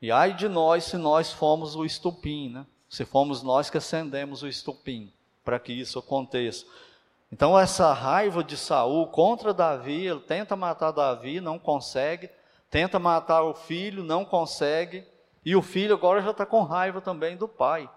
E 0.00 0.10
ai 0.10 0.32
de 0.32 0.48
nós 0.48 0.84
se 0.84 0.96
nós 0.96 1.32
fomos 1.32 1.76
o 1.76 1.84
estupim, 1.84 2.50
né? 2.50 2.64
Se 2.88 3.04
fomos 3.04 3.42
nós 3.42 3.68
que 3.68 3.76
acendemos 3.76 4.42
o 4.42 4.48
estupim 4.48 5.12
para 5.44 5.58
que 5.58 5.72
isso 5.72 5.98
aconteça. 5.98 6.64
Então 7.30 7.58
essa 7.58 7.92
raiva 7.92 8.42
de 8.42 8.56
Saul 8.56 9.08
contra 9.08 9.52
Davi, 9.52 10.06
ele 10.06 10.20
tenta 10.20 10.56
matar 10.56 10.92
Davi, 10.92 11.40
não 11.40 11.58
consegue, 11.58 12.30
tenta 12.70 12.98
matar 12.98 13.42
o 13.42 13.52
filho, 13.52 14.02
não 14.02 14.24
consegue, 14.24 15.04
e 15.44 15.54
o 15.56 15.62
filho 15.62 15.94
agora 15.94 16.20
já 16.20 16.30
está 16.30 16.44
com 16.44 16.62
raiva 16.62 17.00
também 17.00 17.36
do 17.36 17.48
pai. 17.48 17.82
Ele 17.82 17.90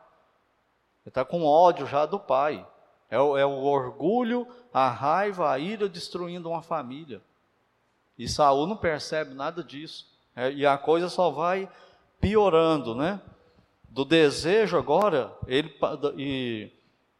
está 1.07 1.25
com 1.25 1.43
ódio 1.43 1.85
já 1.85 2.05
do 2.05 2.19
pai. 2.19 2.65
É 3.09 3.19
o, 3.19 3.37
é 3.37 3.45
o 3.45 3.63
orgulho, 3.63 4.47
a 4.73 4.89
raiva, 4.89 5.51
a 5.51 5.59
ira 5.59 5.89
destruindo 5.89 6.49
uma 6.49 6.61
família. 6.61 7.21
E 8.17 8.27
Saul 8.27 8.67
não 8.67 8.77
percebe 8.77 9.33
nada 9.33 9.63
disso. 9.63 10.07
É, 10.35 10.51
e 10.51 10.65
a 10.65 10.77
coisa 10.77 11.09
só 11.09 11.29
vai 11.29 11.69
piorando, 12.19 12.95
né? 12.95 13.19
Do 13.89 14.05
desejo 14.05 14.77
agora, 14.77 15.35
ele 15.47 15.75
e 16.15 16.71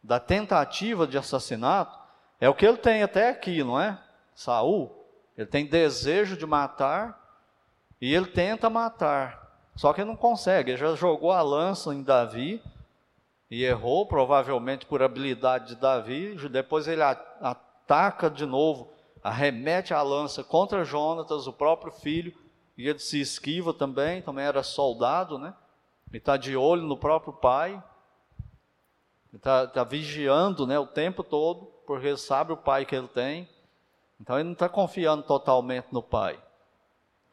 da 0.02 0.18
tentativa 0.18 1.06
de 1.06 1.18
assassinato, 1.18 1.98
é 2.40 2.48
o 2.48 2.54
que 2.54 2.66
ele 2.66 2.78
tem 2.78 3.02
até 3.02 3.28
aqui, 3.28 3.62
não 3.62 3.78
é? 3.78 4.00
Saul, 4.34 5.06
ele 5.36 5.46
tem 5.46 5.66
desejo 5.66 6.36
de 6.36 6.46
matar 6.46 7.20
e 8.00 8.12
ele 8.12 8.26
tenta 8.26 8.70
matar. 8.70 9.51
Só 9.74 9.92
que 9.92 10.04
não 10.04 10.16
consegue, 10.16 10.72
ele 10.72 10.78
já 10.78 10.94
jogou 10.94 11.32
a 11.32 11.42
lança 11.42 11.94
em 11.94 12.02
Davi 12.02 12.62
e 13.50 13.64
errou, 13.64 14.06
provavelmente 14.06 14.86
por 14.86 15.02
habilidade 15.02 15.68
de 15.68 15.76
Davi. 15.76 16.36
Depois 16.48 16.86
ele 16.86 17.02
ataca 17.02 18.30
de 18.30 18.46
novo, 18.46 18.90
arremete 19.22 19.94
a 19.94 20.02
lança 20.02 20.44
contra 20.44 20.84
Jonatas, 20.84 21.46
o 21.46 21.52
próprio 21.52 21.92
filho, 21.92 22.34
e 22.76 22.88
ele 22.88 22.98
se 22.98 23.20
esquiva 23.20 23.72
também, 23.72 24.22
também 24.22 24.44
era 24.44 24.62
soldado, 24.62 25.38
né? 25.38 25.54
Ele 26.08 26.18
está 26.18 26.36
de 26.36 26.56
olho 26.56 26.82
no 26.82 26.96
próprio 26.96 27.32
pai, 27.32 27.82
está 29.32 29.66
tá 29.66 29.84
vigiando 29.84 30.66
né, 30.66 30.78
o 30.78 30.86
tempo 30.86 31.22
todo, 31.22 31.66
porque 31.86 32.06
ele 32.06 32.18
sabe 32.18 32.52
o 32.52 32.56
pai 32.56 32.84
que 32.84 32.94
ele 32.94 33.08
tem. 33.08 33.48
Então 34.20 34.36
ele 34.36 34.44
não 34.44 34.52
está 34.52 34.68
confiando 34.68 35.22
totalmente 35.22 35.88
no 35.90 36.02
pai. 36.02 36.38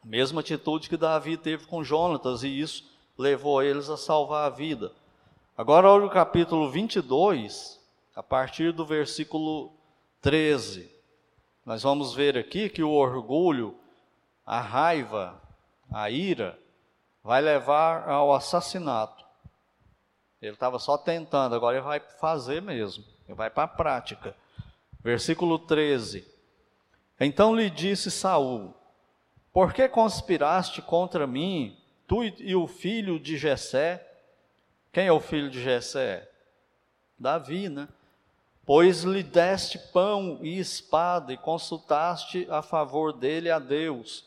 Mesma 0.02 0.40
atitude 0.40 0.88
que 0.88 0.96
Davi 0.96 1.36
teve 1.36 1.66
com 1.66 1.84
Jonatas, 1.84 2.42
e 2.42 2.60
isso 2.60 2.90
levou 3.18 3.62
eles 3.62 3.90
a 3.90 3.96
salvar 3.96 4.46
a 4.46 4.54
vida. 4.54 4.92
Agora, 5.56 5.90
olha 5.90 6.06
o 6.06 6.10
capítulo 6.10 6.70
22, 6.70 7.78
a 8.16 8.22
partir 8.22 8.72
do 8.72 8.84
versículo 8.84 9.72
13. 10.22 10.90
Nós 11.66 11.82
vamos 11.82 12.14
ver 12.14 12.38
aqui 12.38 12.68
que 12.70 12.82
o 12.82 12.90
orgulho, 12.90 13.76
a 14.46 14.58
raiva, 14.60 15.40
a 15.92 16.10
ira, 16.10 16.58
vai 17.22 17.42
levar 17.42 18.08
ao 18.08 18.34
assassinato. 18.34 19.24
Ele 20.40 20.54
estava 20.54 20.78
só 20.78 20.96
tentando, 20.96 21.54
agora 21.54 21.76
ele 21.76 21.84
vai 21.84 22.00
fazer 22.00 22.62
mesmo, 22.62 23.04
ele 23.28 23.36
vai 23.36 23.50
para 23.50 23.64
a 23.64 23.68
prática. 23.68 24.34
Versículo 25.02 25.58
13. 25.58 26.26
Então 27.20 27.54
lhe 27.54 27.68
disse 27.68 28.10
Saul: 28.10 28.74
Por 29.52 29.72
que 29.72 29.88
conspiraste 29.88 30.80
contra 30.80 31.26
mim, 31.26 31.76
tu 32.06 32.22
e 32.22 32.54
o 32.54 32.66
filho 32.66 33.18
de 33.18 33.36
Jessé? 33.36 34.06
Quem 34.92 35.06
é 35.06 35.12
o 35.12 35.20
filho 35.20 35.50
de 35.50 35.60
Jessé? 35.60 36.28
Davi, 37.18 37.68
né? 37.68 37.88
Pois 38.64 39.02
lhe 39.02 39.22
deste 39.24 39.78
pão 39.78 40.38
e 40.40 40.58
espada 40.60 41.32
e 41.32 41.36
consultaste 41.36 42.46
a 42.48 42.62
favor 42.62 43.12
dele 43.12 43.50
a 43.50 43.58
Deus, 43.58 44.24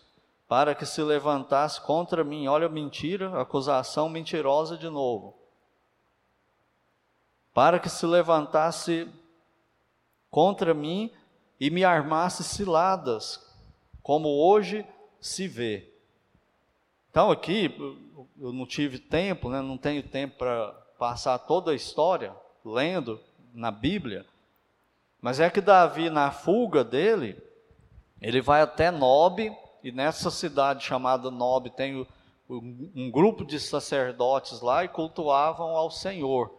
para 0.50 0.76
que 0.76 0.86
se 0.86 1.02
levantasse 1.02 1.80
contra 1.80 2.24
mim. 2.26 2.48
Olha 2.48 2.66
a 2.66 2.70
mentira, 2.70 3.40
acusação 3.40 4.10
mentirosa 4.10 4.78
de 4.78 4.90
novo. 4.90 5.34
Para 7.54 7.80
que 7.80 7.90
se 7.90 8.06
levantasse 8.06 9.08
contra 10.30 10.74
mim 10.74 11.10
e 11.60 11.70
me 11.70 11.86
armasse 11.86 12.44
ciladas, 12.44 13.40
como 14.02 14.28
hoje 14.28 14.86
se 15.24 15.48
vê. 15.48 15.90
Então 17.10 17.32
aqui 17.32 17.74
eu 18.40 18.52
não 18.52 18.66
tive 18.66 19.00
tempo, 19.00 19.50
né, 19.50 19.62
não 19.62 19.78
tenho 19.78 20.04
tempo 20.04 20.38
para 20.38 20.68
passar 21.00 21.40
toda 21.40 21.72
a 21.72 21.76
história 21.76 22.36
lendo 22.64 23.20
na 23.54 23.72
Bíblia, 23.72 24.26
mas 25.22 25.40
é 25.40 25.50
que 25.50 25.62
Davi 25.62 26.10
na 26.10 26.30
fuga 26.30 26.84
dele, 26.84 27.42
ele 28.22 28.42
vai 28.42 28.62
até 28.62 28.92
Nob 28.92 29.56
e 29.82 29.92
nessa 29.92 30.30
cidade 30.30 30.84
chamada 30.84 31.32
Nob 31.32 31.70
tem 31.70 32.06
um 32.50 33.10
grupo 33.10 33.46
de 33.46 33.60
sacerdotes 33.60 34.60
lá 34.60 34.84
e 34.84 34.90
cultuavam 34.90 35.70
ao 35.70 35.90
Senhor. 35.90 36.54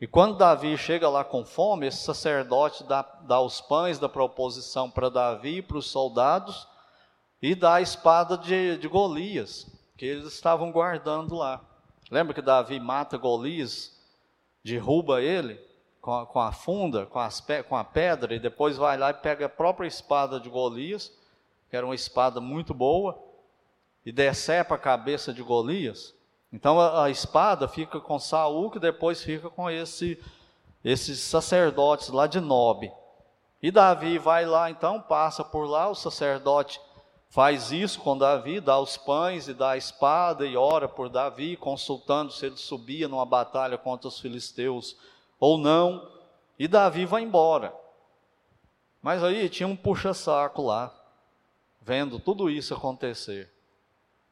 E 0.00 0.06
quando 0.06 0.36
Davi 0.36 0.76
chega 0.78 1.08
lá 1.08 1.24
com 1.24 1.44
fome, 1.44 1.86
esse 1.86 2.04
sacerdote 2.04 2.84
dá, 2.84 3.02
dá 3.22 3.40
os 3.40 3.60
pães 3.60 3.98
da 3.98 4.08
proposição 4.08 4.88
para 4.88 5.08
Davi 5.08 5.56
e 5.56 5.62
para 5.62 5.78
os 5.78 5.90
soldados 5.90 6.68
e 7.40 7.54
dá 7.54 7.74
a 7.74 7.80
espada 7.80 8.36
de, 8.36 8.76
de 8.78 8.88
Golias, 8.88 9.66
que 9.96 10.04
eles 10.04 10.26
estavam 10.26 10.72
guardando 10.72 11.34
lá. 11.34 11.60
Lembra 12.10 12.34
que 12.34 12.42
Davi 12.42 12.78
mata 12.80 13.16
Golias, 13.16 13.92
derruba 14.64 15.20
ele 15.20 15.60
com 16.00 16.14
a, 16.14 16.26
com 16.26 16.40
a 16.40 16.52
funda, 16.52 17.06
com, 17.06 17.18
as, 17.18 17.44
com 17.68 17.76
a 17.76 17.84
pedra, 17.84 18.34
e 18.34 18.38
depois 18.38 18.76
vai 18.76 18.96
lá 18.96 19.10
e 19.10 19.14
pega 19.14 19.46
a 19.46 19.48
própria 19.50 19.86
espada 19.86 20.38
de 20.38 20.48
Golias, 20.48 21.12
que 21.68 21.76
era 21.76 21.84
uma 21.84 21.94
espada 21.94 22.40
muito 22.40 22.72
boa, 22.72 23.18
e 24.04 24.12
decepa 24.12 24.76
a 24.76 24.78
cabeça 24.78 25.32
de 25.32 25.42
Golias. 25.42 26.14
Então 26.52 26.80
a, 26.80 27.04
a 27.04 27.10
espada 27.10 27.66
fica 27.66 28.00
com 28.00 28.18
Saul, 28.18 28.70
que 28.70 28.78
depois 28.78 29.22
fica 29.22 29.50
com 29.50 29.68
esse, 29.68 30.22
esses 30.84 31.18
sacerdotes 31.18 32.08
lá 32.08 32.26
de 32.26 32.40
Nob. 32.40 32.90
E 33.60 33.70
Davi 33.70 34.16
vai 34.18 34.46
lá, 34.46 34.70
então, 34.70 35.00
passa 35.00 35.42
por 35.42 35.66
lá, 35.66 35.88
o 35.88 35.94
sacerdote 35.94 36.80
faz 37.28 37.72
isso 37.72 38.00
com 38.00 38.16
Davi, 38.16 38.60
dá 38.60 38.78
os 38.78 38.96
pães 38.96 39.48
e 39.48 39.54
dá 39.54 39.70
a 39.70 39.76
espada 39.76 40.46
e 40.46 40.56
ora 40.56 40.88
por 40.88 41.08
Davi, 41.08 41.56
consultando 41.56 42.32
se 42.32 42.46
ele 42.46 42.56
subia 42.56 43.08
numa 43.08 43.26
batalha 43.26 43.76
contra 43.76 44.08
os 44.08 44.18
filisteus 44.18 44.96
ou 45.38 45.58
não. 45.58 46.10
E 46.58 46.66
Davi 46.66 47.04
vai 47.04 47.22
embora. 47.22 47.74
Mas 49.02 49.22
aí 49.22 49.48
tinha 49.48 49.66
um 49.66 49.76
puxa-saco 49.76 50.62
lá, 50.62 50.94
vendo 51.80 52.18
tudo 52.18 52.50
isso 52.50 52.74
acontecer. 52.74 53.52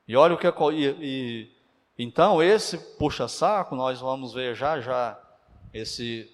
E 0.08 0.16
olha 0.16 0.34
o 0.34 0.38
que 0.38 0.46
e, 0.72 0.96
e 1.00 1.54
então, 1.96 2.42
esse 2.42 2.76
puxa-saco, 2.76 3.76
nós 3.76 4.00
vamos 4.00 4.34
ver 4.34 4.56
já 4.56 4.80
já, 4.80 5.18
esse 5.72 6.28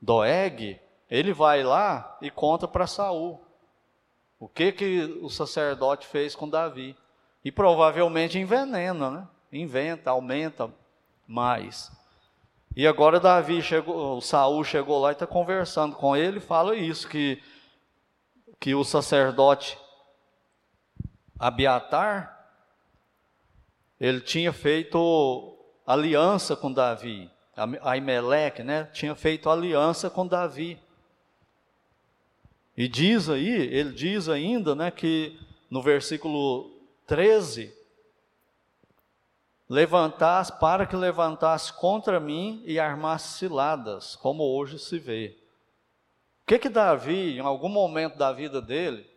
Doeg, 0.00 0.78
ele 1.10 1.32
vai 1.32 1.62
lá 1.62 2.18
e 2.20 2.30
conta 2.30 2.68
para 2.68 2.86
Saul 2.86 3.40
o 4.42 4.48
que, 4.48 4.72
que 4.72 5.20
o 5.22 5.28
sacerdote 5.28 6.04
fez 6.04 6.34
com 6.34 6.48
Davi. 6.48 6.96
E 7.44 7.52
provavelmente 7.52 8.40
envenena, 8.40 9.08
né? 9.08 9.28
Inventa, 9.52 10.10
aumenta 10.10 10.68
mais. 11.28 11.92
E 12.74 12.84
agora 12.84 13.20
Davi 13.20 13.62
chegou, 13.62 14.20
Saul 14.20 14.64
chegou 14.64 15.00
lá 15.00 15.10
e 15.10 15.12
está 15.12 15.28
conversando 15.28 15.94
com 15.94 16.16
ele, 16.16 16.40
fala 16.40 16.74
isso, 16.74 17.08
que, 17.08 17.40
que 18.58 18.74
o 18.74 18.82
sacerdote 18.82 19.78
Abiatar 21.38 22.36
ele 24.00 24.20
tinha 24.20 24.52
feito 24.52 25.56
aliança 25.86 26.56
com 26.56 26.72
Davi. 26.72 27.30
Aimeleque, 27.82 28.64
né? 28.64 28.90
Tinha 28.92 29.14
feito 29.14 29.48
aliança 29.48 30.10
com 30.10 30.26
Davi. 30.26 30.80
E 32.76 32.88
diz 32.88 33.28
aí, 33.28 33.48
ele 33.48 33.92
diz 33.92 34.28
ainda, 34.28 34.74
né, 34.74 34.90
que 34.90 35.38
no 35.70 35.82
versículo 35.82 36.70
13, 37.06 37.74
levantasse, 39.68 40.52
para 40.58 40.86
que 40.86 40.96
levantasse 40.96 41.72
contra 41.72 42.20
mim 42.20 42.62
e 42.66 42.78
armasse 42.78 43.38
ciladas, 43.38 44.16
como 44.16 44.42
hoje 44.42 44.78
se 44.78 44.98
vê. 44.98 45.36
O 46.42 46.46
que 46.46 46.58
que 46.58 46.68
Davi, 46.68 47.38
em 47.38 47.40
algum 47.40 47.68
momento 47.68 48.16
da 48.18 48.32
vida 48.32 48.60
dele, 48.60 49.08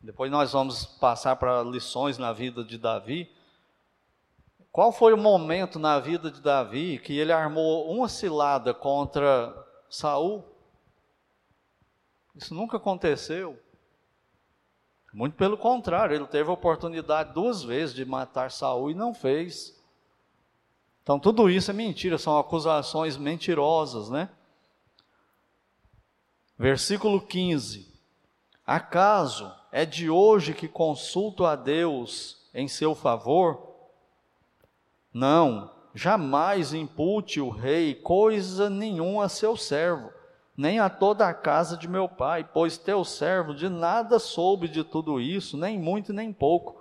depois 0.00 0.30
nós 0.30 0.52
vamos 0.52 0.86
passar 0.86 1.36
para 1.36 1.62
lições 1.62 2.16
na 2.16 2.32
vida 2.32 2.64
de 2.64 2.78
Davi, 2.78 3.30
qual 4.72 4.92
foi 4.92 5.12
o 5.12 5.18
momento 5.18 5.78
na 5.78 5.98
vida 5.98 6.30
de 6.30 6.40
Davi 6.40 6.98
que 6.98 7.18
ele 7.18 7.32
armou 7.32 7.90
uma 7.92 8.08
cilada 8.08 8.72
contra 8.72 9.54
Saul? 9.90 10.44
Isso 12.40 12.54
nunca 12.54 12.78
aconteceu. 12.78 13.60
Muito 15.12 15.36
pelo 15.36 15.58
contrário, 15.58 16.16
ele 16.16 16.26
teve 16.26 16.48
a 16.48 16.54
oportunidade 16.54 17.34
duas 17.34 17.62
vezes 17.62 17.94
de 17.94 18.02
matar 18.02 18.50
Saul 18.50 18.90
e 18.90 18.94
não 18.94 19.12
fez. 19.12 19.78
Então 21.02 21.20
tudo 21.20 21.50
isso 21.50 21.70
é 21.70 21.74
mentira, 21.74 22.16
são 22.16 22.38
acusações 22.38 23.18
mentirosas, 23.18 24.08
né? 24.08 24.30
Versículo 26.56 27.20
15. 27.20 27.92
Acaso 28.66 29.52
é 29.70 29.84
de 29.84 30.08
hoje 30.08 30.54
que 30.54 30.68
consulto 30.68 31.44
a 31.44 31.54
Deus 31.54 32.48
em 32.54 32.68
seu 32.68 32.94
favor? 32.94 33.68
Não, 35.12 35.70
jamais 35.94 36.72
impute 36.72 37.38
o 37.38 37.50
rei 37.50 37.94
coisa 37.94 38.70
nenhuma 38.70 39.24
a 39.24 39.28
seu 39.28 39.58
servo, 39.58 40.10
nem 40.56 40.78
a 40.78 40.88
toda 40.88 41.26
a 41.26 41.34
casa 41.34 41.76
de 41.76 41.88
meu 41.88 42.08
pai, 42.08 42.48
pois 42.52 42.76
teu 42.76 43.04
servo 43.04 43.54
de 43.54 43.68
nada 43.68 44.18
soube 44.18 44.68
de 44.68 44.84
tudo 44.84 45.20
isso, 45.20 45.56
nem 45.56 45.78
muito 45.78 46.12
nem 46.12 46.32
pouco. 46.32 46.80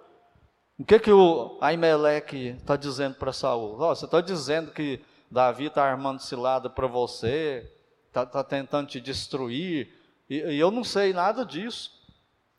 O 0.77 0.85
que 0.85 0.99
que 0.99 1.11
o 1.11 1.57
Aimeleque 1.61 2.55
está 2.57 2.75
dizendo 2.75 3.15
para 3.15 3.33
Saul? 3.33 3.75
Oh, 3.79 3.95
você 3.95 4.05
está 4.05 4.21
dizendo 4.21 4.71
que 4.71 5.01
Davi 5.29 5.65
está 5.65 5.83
armando 5.83 6.21
cilada 6.21 6.69
para 6.69 6.87
você, 6.87 7.71
está 8.07 8.25
tá 8.25 8.43
tentando 8.43 8.87
te 8.87 8.99
destruir, 8.99 9.93
e, 10.29 10.35
e 10.37 10.59
eu 10.59 10.71
não 10.71 10.83
sei 10.83 11.13
nada 11.13 11.45
disso. 11.45 11.99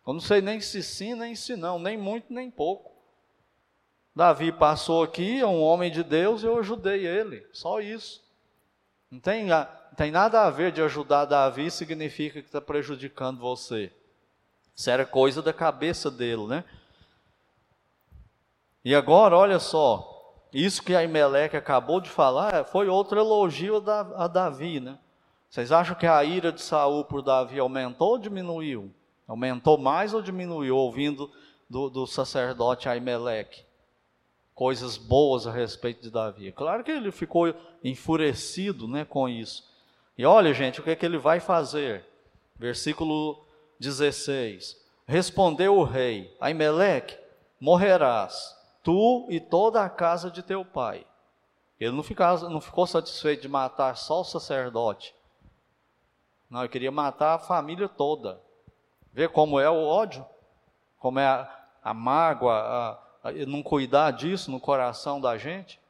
Eu 0.06 0.14
não 0.14 0.20
sei 0.20 0.40
nem 0.40 0.60
se 0.60 0.82
sim, 0.82 1.14
nem 1.14 1.34
se 1.34 1.56
não, 1.56 1.78
nem 1.78 1.96
muito, 1.96 2.32
nem 2.32 2.50
pouco. 2.50 2.90
Davi 4.14 4.50
passou 4.52 5.02
aqui, 5.02 5.40
é 5.40 5.46
um 5.46 5.62
homem 5.62 5.90
de 5.90 6.02
Deus, 6.02 6.42
eu 6.42 6.58
ajudei 6.58 7.06
ele, 7.06 7.46
só 7.52 7.80
isso. 7.80 8.22
Não 9.10 9.20
tem, 9.20 9.46
tem 10.00 10.10
nada 10.10 10.46
a 10.46 10.50
ver 10.50 10.72
de 10.72 10.80
ajudar 10.80 11.26
Davi, 11.26 11.70
significa 11.70 12.40
que 12.40 12.46
está 12.46 12.58
prejudicando 12.58 13.38
você. 13.38 13.92
Isso 14.74 14.88
era 14.88 15.04
coisa 15.04 15.42
da 15.42 15.52
cabeça 15.52 16.10
dele, 16.10 16.46
né? 16.46 16.64
E 18.82 18.94
agora, 18.94 19.36
olha 19.36 19.58
só, 19.58 20.42
isso 20.54 20.82
que 20.82 20.94
a 20.94 21.04
Imeleque 21.04 21.54
acabou 21.54 22.00
de 22.00 22.08
falar 22.08 22.64
foi 22.64 22.88
outro 22.88 23.20
elogio 23.20 23.84
a 24.16 24.26
Davi, 24.26 24.80
né? 24.80 24.98
Vocês 25.50 25.70
acham 25.70 25.94
que 25.94 26.06
a 26.06 26.24
ira 26.24 26.50
de 26.50 26.62
Saul 26.62 27.04
por 27.04 27.20
Davi 27.20 27.58
aumentou 27.58 28.12
ou 28.12 28.18
diminuiu? 28.18 28.90
Aumentou 29.28 29.76
mais 29.76 30.14
ou 30.14 30.22
diminuiu, 30.22 30.78
ouvindo 30.78 31.30
do, 31.68 31.90
do 31.90 32.06
sacerdote 32.06 32.88
Aimeleque? 32.88 33.66
coisas 34.54 34.98
boas 34.98 35.46
a 35.46 35.52
respeito 35.52 36.02
de 36.02 36.10
Davi. 36.10 36.52
Claro 36.52 36.84
que 36.84 36.90
ele 36.90 37.10
ficou 37.10 37.54
enfurecido 37.82 38.86
né, 38.86 39.06
com 39.06 39.26
isso. 39.26 39.69
E 40.20 40.26
olha, 40.26 40.52
gente, 40.52 40.80
o 40.80 40.82
que 40.82 40.90
é 40.90 40.94
que 40.94 41.06
ele 41.06 41.16
vai 41.16 41.40
fazer? 41.40 42.04
Versículo 42.54 43.42
16. 43.78 44.78
Respondeu 45.06 45.78
o 45.78 45.82
rei: 45.82 46.36
Aimeleque, 46.38 47.16
morrerás, 47.58 48.54
tu 48.82 49.26
e 49.30 49.40
toda 49.40 49.82
a 49.82 49.88
casa 49.88 50.30
de 50.30 50.42
teu 50.42 50.62
pai. 50.62 51.06
Ele 51.80 51.92
não, 51.92 52.02
ficava, 52.02 52.50
não 52.50 52.60
ficou 52.60 52.86
satisfeito 52.86 53.40
de 53.40 53.48
matar 53.48 53.96
só 53.96 54.20
o 54.20 54.24
sacerdote. 54.24 55.14
Não, 56.50 56.60
ele 56.60 56.68
queria 56.68 56.92
matar 56.92 57.36
a 57.36 57.38
família 57.38 57.88
toda. 57.88 58.42
Vê 59.14 59.26
como 59.26 59.58
é 59.58 59.70
o 59.70 59.86
ódio? 59.86 60.22
Como 60.98 61.18
é 61.18 61.24
a, 61.24 61.50
a 61.82 61.94
mágoa, 61.94 62.52
a, 63.24 63.28
a, 63.30 63.32
não 63.46 63.62
cuidar 63.62 64.10
disso 64.10 64.50
no 64.50 64.60
coração 64.60 65.18
da 65.18 65.38
gente? 65.38 65.80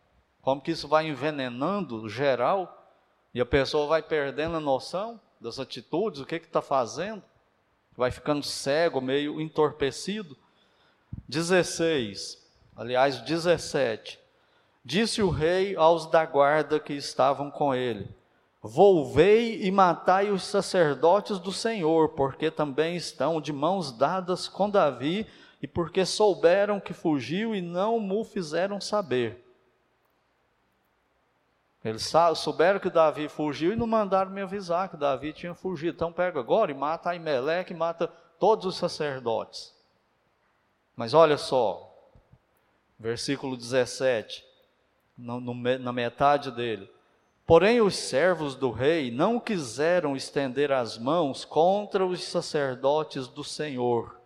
Como 0.40 0.60
que 0.60 0.70
isso 0.70 0.86
vai 0.86 1.08
envenenando 1.08 2.08
geral 2.08 2.76
e 3.34 3.40
a 3.40 3.46
pessoa 3.46 3.86
vai 3.86 4.02
perdendo 4.02 4.56
a 4.56 4.60
noção 4.60 5.20
das 5.40 5.58
atitudes, 5.58 6.20
o 6.20 6.26
que 6.26 6.36
está 6.36 6.60
fazendo? 6.60 7.22
Vai 7.96 8.10
ficando 8.10 8.44
cego, 8.44 9.00
meio 9.00 9.40
entorpecido. 9.40 10.36
16, 11.28 12.38
aliás, 12.76 13.20
17. 13.20 14.18
Disse 14.84 15.22
o 15.22 15.28
rei 15.28 15.76
aos 15.76 16.06
da 16.06 16.24
guarda 16.24 16.80
que 16.80 16.92
estavam 16.92 17.50
com 17.50 17.74
ele: 17.74 18.08
Volvei 18.62 19.62
e 19.62 19.70
matai 19.70 20.30
os 20.30 20.42
sacerdotes 20.44 21.38
do 21.38 21.52
Senhor, 21.52 22.10
porque 22.10 22.50
também 22.50 22.96
estão 22.96 23.40
de 23.40 23.52
mãos 23.52 23.92
dadas 23.92 24.48
com 24.48 24.68
Davi, 24.68 25.26
e 25.62 25.66
porque 25.66 26.04
souberam 26.04 26.80
que 26.80 26.92
fugiu 26.92 27.54
e 27.54 27.60
não 27.60 27.98
mo 27.98 28.24
fizeram 28.24 28.80
saber. 28.80 29.49
Eles 31.84 32.12
souberam 32.36 32.78
que 32.78 32.90
Davi 32.90 33.28
fugiu 33.28 33.72
e 33.72 33.76
não 33.76 33.86
mandaram 33.86 34.30
me 34.30 34.42
avisar 34.42 34.88
que 34.88 34.96
Davi 34.96 35.32
tinha 35.32 35.54
fugido. 35.54 35.94
Então 35.94 36.12
pega 36.12 36.38
agora 36.38 36.70
e 36.70 36.74
mata 36.74 37.10
Aimeleque 37.10 37.72
mata 37.72 38.06
todos 38.38 38.66
os 38.66 38.76
sacerdotes. 38.76 39.74
Mas 40.94 41.14
olha 41.14 41.38
só, 41.38 41.90
versículo 42.98 43.56
17, 43.56 44.44
no, 45.16 45.40
no, 45.40 45.54
na 45.54 45.92
metade 45.92 46.50
dele. 46.50 46.90
Porém, 47.46 47.80
os 47.80 47.96
servos 47.96 48.54
do 48.54 48.70
rei 48.70 49.10
não 49.10 49.40
quiseram 49.40 50.14
estender 50.14 50.70
as 50.70 50.98
mãos 50.98 51.44
contra 51.44 52.04
os 52.04 52.22
sacerdotes 52.22 53.26
do 53.26 53.42
Senhor. 53.42 54.20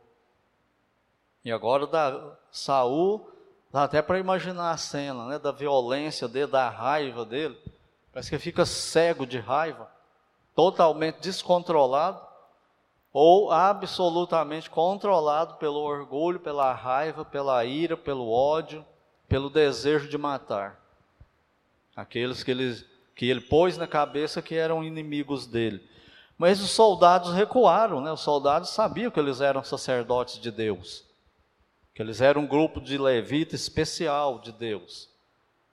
E 1.45 1.53
agora 1.53 1.87
dá, 1.87 2.37
Saul, 2.51 3.31
dá 3.74 3.82
até 3.82 4.00
para 4.00 4.20
imaginar 4.20 4.70
a 4.70 4.76
cena, 4.76 5.26
né, 5.26 5.37
da 5.37 5.50
violência 5.50 6.28
dele, 6.28 6.46
da 6.46 6.68
raiva 6.68 7.24
dele. 7.24 7.58
Parece 8.12 8.30
que 8.30 8.38
fica 8.38 8.64
cego 8.64 9.26
de 9.26 9.40
raiva, 9.40 9.90
totalmente 10.54 11.16
descontrolado, 11.16 12.24
ou 13.12 13.50
absolutamente 13.50 14.70
controlado 14.70 15.54
pelo 15.54 15.80
orgulho, 15.80 16.38
pela 16.38 16.72
raiva, 16.72 17.24
pela 17.24 17.64
ira, 17.64 17.96
pelo 17.96 18.30
ódio, 18.30 18.87
pelo 19.28 19.50
desejo 19.50 20.08
de 20.08 20.16
matar. 20.16 20.80
Aqueles 21.96 22.44
que 22.44 22.52
eles 22.52 22.87
que 23.16 23.28
ele 23.28 23.40
pôs 23.40 23.76
na 23.76 23.88
cabeça 23.88 24.40
que 24.40 24.54
eram 24.54 24.84
inimigos 24.84 25.48
dele. 25.48 25.84
Mas 26.38 26.60
os 26.60 26.70
soldados 26.70 27.32
recuaram, 27.32 28.00
né? 28.00 28.12
Os 28.12 28.20
soldados 28.20 28.70
sabiam 28.70 29.10
que 29.10 29.18
eles 29.18 29.40
eram 29.40 29.64
sacerdotes 29.64 30.40
de 30.40 30.52
Deus, 30.52 31.04
que 31.94 32.02
eles 32.02 32.20
eram 32.20 32.42
um 32.42 32.46
grupo 32.46 32.80
de 32.80 32.98
levita 32.98 33.54
especial 33.54 34.40
de 34.40 34.50
Deus. 34.50 35.09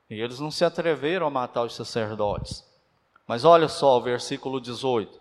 E 0.10 0.22
eles 0.22 0.40
não 0.40 0.52
se 0.52 0.64
atreveram 0.64 1.26
a 1.26 1.32
matar 1.32 1.64
os 1.64 1.76
sacerdotes. 1.76 2.64
Mas 3.26 3.44
olha 3.44 3.68
só 3.68 3.98
o 3.98 4.02
versículo 4.02 4.62
18. 4.62 5.20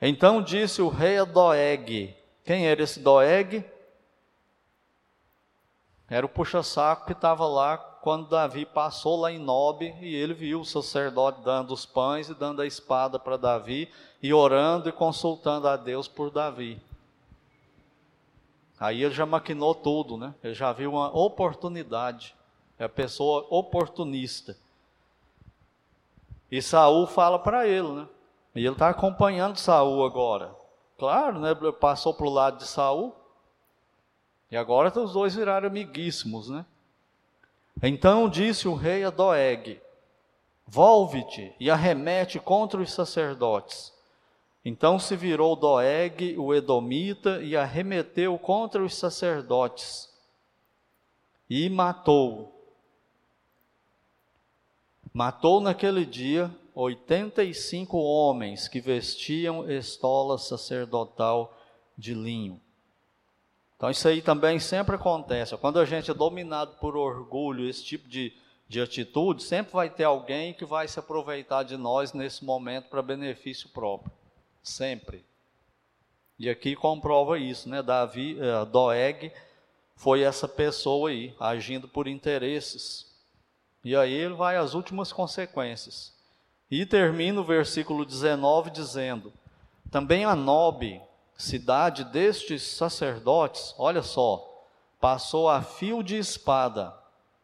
Então 0.00 0.40
disse 0.40 0.80
o 0.80 0.88
rei 0.88 1.18
a 1.18 1.24
Doeg. 1.24 2.14
Quem 2.44 2.68
era 2.68 2.82
esse 2.82 3.00
Doeg? 3.00 3.64
Era 6.08 6.26
o 6.26 6.28
puxa-saco 6.28 7.06
que 7.06 7.12
estava 7.12 7.46
lá 7.46 7.78
quando 7.78 8.28
Davi 8.28 8.66
passou 8.66 9.20
lá 9.20 9.32
em 9.32 9.38
Nobe 9.38 9.94
e 10.00 10.14
ele 10.14 10.34
viu 10.34 10.60
o 10.60 10.64
sacerdote 10.64 11.40
dando 11.40 11.72
os 11.72 11.86
pães 11.86 12.28
e 12.28 12.34
dando 12.34 12.60
a 12.60 12.66
espada 12.66 13.18
para 13.18 13.36
Davi 13.36 13.88
e 14.22 14.34
orando 14.34 14.88
e 14.88 14.92
consultando 14.92 15.66
a 15.68 15.76
Deus 15.76 16.06
por 16.08 16.30
Davi. 16.30 16.82
Aí 18.82 19.04
ele 19.04 19.14
já 19.14 19.24
maquinou 19.24 19.76
tudo, 19.76 20.16
né? 20.16 20.34
Ele 20.42 20.54
já 20.54 20.72
viu 20.72 20.90
uma 20.90 21.16
oportunidade. 21.16 22.34
É 22.76 22.82
a 22.82 22.88
pessoa 22.88 23.46
oportunista. 23.48 24.56
E 26.50 26.60
Saul 26.60 27.06
fala 27.06 27.38
para 27.38 27.64
ele, 27.64 27.86
né? 27.92 28.08
E 28.56 28.66
ele 28.66 28.72
está 28.72 28.88
acompanhando 28.88 29.56
Saul 29.56 30.04
agora. 30.04 30.52
Claro, 30.98 31.38
né? 31.38 31.54
Passou 31.78 32.12
para 32.12 32.26
o 32.26 32.30
lado 32.30 32.58
de 32.58 32.66
Saul. 32.66 33.14
E 34.50 34.56
agora 34.56 34.92
os 34.98 35.12
dois 35.12 35.36
viraram 35.36 35.68
amiguíssimos, 35.68 36.48
né? 36.48 36.66
Então 37.80 38.28
disse 38.28 38.66
o 38.66 38.74
rei 38.74 39.04
a 39.04 39.10
Doeg: 39.10 39.80
Volve-te 40.66 41.54
e 41.60 41.70
arremete 41.70 42.40
contra 42.40 42.80
os 42.80 42.92
sacerdotes. 42.92 43.91
Então 44.64 44.98
se 44.98 45.16
virou 45.16 45.56
Doeg, 45.56 46.36
o 46.38 46.54
Edomita, 46.54 47.42
e 47.42 47.56
arremeteu 47.56 48.38
contra 48.38 48.82
os 48.84 48.94
sacerdotes 48.94 50.08
e 51.50 51.68
matou. 51.68 52.52
Matou 55.12 55.60
naquele 55.60 56.06
dia 56.06 56.50
oitenta 56.74 57.42
e 57.42 57.52
cinco 57.52 57.98
homens 57.98 58.68
que 58.68 58.80
vestiam 58.80 59.70
estola 59.70 60.38
sacerdotal 60.38 61.58
de 61.98 62.14
linho. 62.14 62.60
Então 63.76 63.90
isso 63.90 64.06
aí 64.06 64.22
também 64.22 64.60
sempre 64.60 64.94
acontece. 64.94 65.56
Quando 65.56 65.80
a 65.80 65.84
gente 65.84 66.08
é 66.08 66.14
dominado 66.14 66.76
por 66.76 66.96
orgulho, 66.96 67.68
esse 67.68 67.84
tipo 67.84 68.08
de, 68.08 68.32
de 68.68 68.80
atitude, 68.80 69.42
sempre 69.42 69.72
vai 69.72 69.90
ter 69.90 70.04
alguém 70.04 70.54
que 70.54 70.64
vai 70.64 70.86
se 70.86 71.00
aproveitar 71.00 71.64
de 71.64 71.76
nós 71.76 72.12
nesse 72.12 72.44
momento 72.44 72.88
para 72.88 73.02
benefício 73.02 73.68
próprio. 73.68 74.10
Sempre. 74.62 75.24
E 76.38 76.48
aqui 76.48 76.74
comprova 76.74 77.38
isso, 77.38 77.68
né? 77.68 77.82
Davi, 77.82 78.36
uh, 78.36 78.66
Doeg 78.66 79.32
foi 79.96 80.22
essa 80.22 80.48
pessoa 80.48 81.10
aí, 81.10 81.34
agindo 81.38 81.86
por 81.86 82.08
interesses. 82.08 83.06
E 83.84 83.94
aí 83.96 84.12
ele 84.12 84.34
vai 84.34 84.56
às 84.56 84.74
últimas 84.74 85.12
consequências. 85.12 86.12
E 86.70 86.86
termina 86.86 87.40
o 87.40 87.44
versículo 87.44 88.04
19 88.04 88.70
dizendo: 88.70 89.32
Também 89.90 90.24
a 90.24 90.34
Nobe, 90.34 91.00
cidade 91.36 92.04
destes 92.04 92.62
sacerdotes, 92.62 93.74
olha 93.76 94.02
só, 94.02 94.66
passou 95.00 95.48
a 95.48 95.62
fio 95.62 96.02
de 96.02 96.16
espada, 96.16 96.96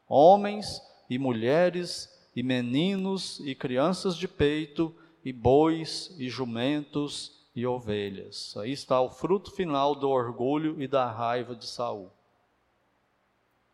homens 0.09 0.81
e 1.11 1.18
mulheres 1.18 2.09
e 2.35 2.42
meninos 2.42 3.40
e 3.40 3.54
crianças 3.54 4.16
de 4.16 4.28
peito 4.28 4.94
e 5.24 5.33
bois 5.33 6.14
e 6.18 6.28
jumentos 6.28 7.46
e 7.54 7.66
ovelhas. 7.66 8.57
Aí 8.57 8.72
está 8.72 9.00
o 9.00 9.11
fruto 9.11 9.50
final 9.50 9.94
do 9.94 10.09
orgulho 10.09 10.81
e 10.81 10.87
da 10.87 11.11
raiva 11.11 11.54
de 11.54 11.66
Saul. 11.66 12.11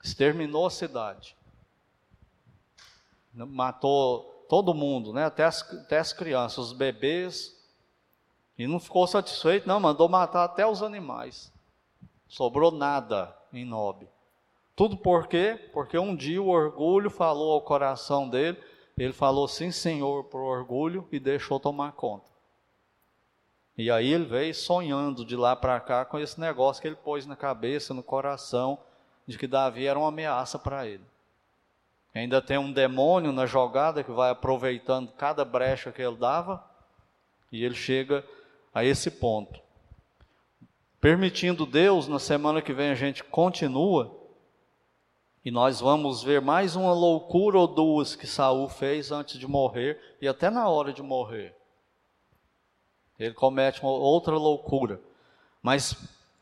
Exterminou 0.03 0.67
a 0.67 0.71
cidade. 0.71 1.37
Matou 3.33 4.47
todo 4.49 4.75
mundo, 4.75 5.13
né? 5.13 5.25
até, 5.25 5.45
as, 5.45 5.63
até 5.63 5.99
as 5.99 6.13
crianças, 6.13 6.59
os 6.67 6.73
bebês, 6.73 7.55
e 8.57 8.67
não 8.67 8.79
ficou 8.79 9.07
satisfeito, 9.07 9.67
não, 9.67 9.81
mandou 9.81 10.09
matar 10.09 10.45
até 10.45 10.67
os 10.67 10.83
animais. 10.83 11.53
Sobrou 12.29 12.71
nada 12.71 13.37
em 13.53 13.65
Nob. 13.65 14.09
Tudo 14.77 14.97
por 14.97 15.27
quê? 15.27 15.71
Porque 15.73 15.99
um 15.99 16.15
dia 16.15 16.43
o 16.43 16.49
orgulho 16.49 17.11
falou 17.11 17.53
ao 17.53 17.63
coração 17.63 18.29
dele, 18.29 18.61
ele 18.97 19.13
falou 19.13 19.49
sim, 19.49 19.71
senhor, 19.71 20.25
por 20.25 20.41
orgulho 20.41 21.09
e 21.11 21.19
deixou 21.19 21.59
tomar 21.59 21.93
conta. 21.93 22.31
E 23.77 23.91
aí 23.91 24.13
ele 24.13 24.25
veio 24.25 24.55
sonhando 24.55 25.25
de 25.25 25.35
lá 25.35 25.57
para 25.57 25.81
cá 25.81 26.05
com 26.05 26.19
esse 26.19 26.39
negócio 26.39 26.81
que 26.81 26.87
ele 26.87 26.97
pôs 26.97 27.27
na 27.27 27.35
cabeça, 27.35 27.93
no 27.93 28.03
coração, 28.03 28.79
de 29.27 29.37
que 29.37 29.49
Davi 29.49 29.87
era 29.87 29.99
uma 29.99 30.09
ameaça 30.09 30.59
para 30.59 30.87
ele. 30.87 31.05
Ainda 32.15 32.41
tem 32.41 32.57
um 32.57 32.73
demônio 32.73 33.33
na 33.33 33.47
jogada 33.47 34.05
que 34.05 34.13
vai 34.13 34.31
aproveitando 34.31 35.11
cada 35.13 35.45
brecha 35.45 35.91
que 35.91 36.01
ele 36.01 36.17
dava, 36.17 36.65
e 37.51 37.65
ele 37.65 37.75
chega 37.75 38.25
a 38.73 38.85
esse 38.85 39.11
ponto. 39.11 39.61
Permitindo 41.01 41.67
Deus, 41.67 42.07
na 42.07 42.21
semana 42.21 42.63
que 42.63 42.73
vem 42.73 42.91
a 42.91 42.95
gente 42.95 43.25
continua 43.25 44.24
e 45.45 45.51
nós 45.51 45.81
vamos 45.81 46.23
ver 46.23 46.41
mais 46.41 46.75
uma 46.75 46.95
loucura 46.95 47.59
ou 47.59 47.67
duas 47.67 48.17
que 48.17 48.27
Saul 48.27 48.67
fez 48.69 49.13
antes 49.13 49.39
de 49.39 49.47
morrer 49.47 50.01
e 50.21 50.27
até 50.27 50.49
na 50.49 50.69
hora 50.69 50.91
de 50.91 51.03
morrer. 51.03 51.55
Ele 53.19 53.35
comete 53.35 53.83
uma 53.83 53.93
outra 53.93 54.37
loucura. 54.39 55.01
Mas 55.63 55.95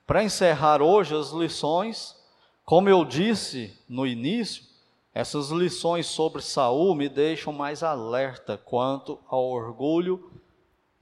para 0.07 0.23
encerrar 0.23 0.81
hoje 0.81 1.17
as 1.17 1.31
lições, 1.31 2.17
como 2.65 2.88
eu 2.88 3.05
disse 3.05 3.77
no 3.88 4.07
início, 4.07 4.65
essas 5.12 5.51
lições 5.51 6.07
sobre 6.07 6.41
Saul 6.41 6.95
me 6.95 7.09
deixam 7.09 7.53
mais 7.53 7.83
alerta 7.83 8.57
quanto 8.57 9.19
ao 9.29 9.45
orgulho 9.45 10.31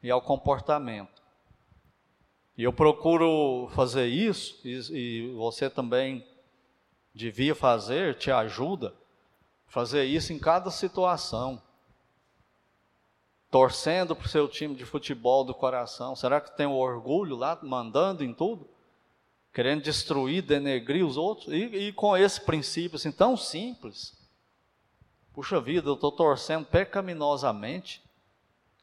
e 0.02 0.10
ao 0.10 0.22
comportamento. 0.22 1.20
E 2.56 2.62
eu 2.62 2.72
procuro 2.72 3.68
fazer 3.74 4.06
isso, 4.06 4.58
e, 4.64 4.80
e 4.90 5.32
você 5.34 5.70
também 5.70 6.26
devia 7.14 7.54
fazer, 7.54 8.16
te 8.16 8.30
ajuda, 8.30 8.94
fazer 9.66 10.04
isso 10.04 10.32
em 10.32 10.38
cada 10.38 10.70
situação. 10.70 11.60
Torcendo 13.50 14.14
para 14.14 14.26
o 14.26 14.28
seu 14.28 14.46
time 14.46 14.74
de 14.74 14.84
futebol 14.84 15.44
do 15.44 15.54
coração. 15.54 16.14
Será 16.14 16.40
que 16.40 16.56
tem 16.56 16.66
o 16.66 16.76
orgulho 16.76 17.36
lá, 17.36 17.58
mandando 17.62 18.22
em 18.22 18.32
tudo? 18.32 18.68
Querendo 19.52 19.82
destruir, 19.82 20.42
denegrir 20.42 21.04
os 21.04 21.16
outros? 21.16 21.52
E, 21.52 21.88
e 21.88 21.92
com 21.92 22.16
esse 22.16 22.40
princípio 22.40 22.96
assim 22.96 23.10
tão 23.10 23.36
simples. 23.36 24.16
Puxa 25.32 25.60
vida, 25.60 25.88
eu 25.88 25.94
estou 25.94 26.12
torcendo 26.12 26.66
pecaminosamente. 26.66 28.02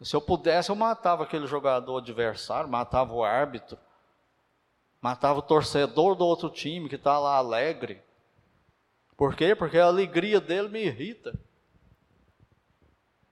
Se 0.02 0.16
eu 0.16 0.22
pudesse, 0.22 0.70
eu 0.70 0.76
matava 0.76 1.24
aquele 1.24 1.48
jogador 1.48 1.98
adversário, 1.98 2.70
matava 2.70 3.14
o 3.14 3.24
árbitro, 3.24 3.78
matava 5.02 5.40
o 5.40 5.42
torcedor 5.42 6.16
do 6.16 6.26
outro 6.26 6.50
time 6.50 6.88
que 6.90 6.96
está 6.96 7.18
lá 7.18 7.38
alegre. 7.38 8.02
Por 9.18 9.36
quê? 9.36 9.56
Porque 9.56 9.80
a 9.80 9.88
alegria 9.88 10.40
dele 10.40 10.70
me 10.70 10.86
irrita. 10.86 11.38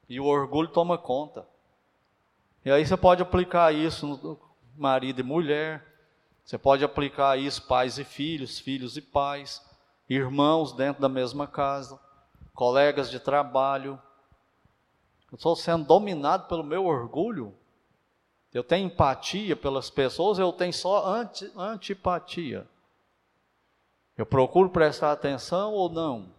E 0.10 0.19
o 0.19 0.26
orgulho 0.26 0.67
toma 0.67 0.98
conta. 0.98 1.48
E 2.65 2.71
aí 2.71 2.84
você 2.84 2.98
pode 2.98 3.21
aplicar 3.21 3.71
isso 3.71 4.08
no 4.08 4.39
marido 4.76 5.19
e 5.19 5.24
mulher, 5.24 5.86
você 6.43 6.58
pode 6.58 6.84
aplicar 6.84 7.38
isso 7.38 7.62
pais 7.67 8.00
e 8.00 8.04
filhos, 8.04 8.60
filhos 8.60 8.98
e 8.98 9.02
pais, 9.02 9.63
irmãos 10.10 10.74
dentro 10.74 11.02
da 11.02 11.08
mesma 11.08 11.48
casa, 11.48 12.00
colegas 12.56 13.10
de 13.10 13.19
trabalho. 13.19 14.02
Eu 15.32 15.36
estou 15.36 15.56
sendo 15.56 15.86
dominado 15.86 16.48
pelo 16.48 16.63
meu 16.63 16.86
orgulho. 16.86 17.54
Eu 18.52 18.63
tenho 18.63 18.88
empatia 18.88 19.56
pelas 19.56 19.89
pessoas, 19.89 20.39
eu 20.39 20.52
tenho 20.52 20.74
só 20.74 21.06
anti, 21.06 21.52
antipatia. 21.56 22.67
Eu 24.17 24.25
procuro 24.25 24.69
prestar 24.69 25.12
atenção 25.12 25.73
ou 25.73 25.89
não? 25.89 26.34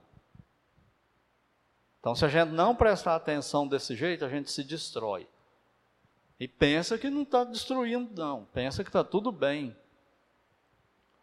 Então, 2.00 2.14
se 2.14 2.24
a 2.24 2.28
gente 2.28 2.50
não 2.50 2.74
prestar 2.74 3.16
atenção 3.16 3.66
desse 3.66 3.94
jeito, 3.94 4.24
a 4.24 4.28
gente 4.28 4.50
se 4.50 4.62
destrói. 4.62 5.26
E 6.38 6.46
pensa 6.46 6.96
que 6.96 7.10
não 7.10 7.22
está 7.22 7.44
destruindo, 7.44 8.10
não. 8.14 8.44
Pensa 8.52 8.84
que 8.84 8.88
está 8.88 9.02
tudo 9.02 9.32
bem. 9.32 9.76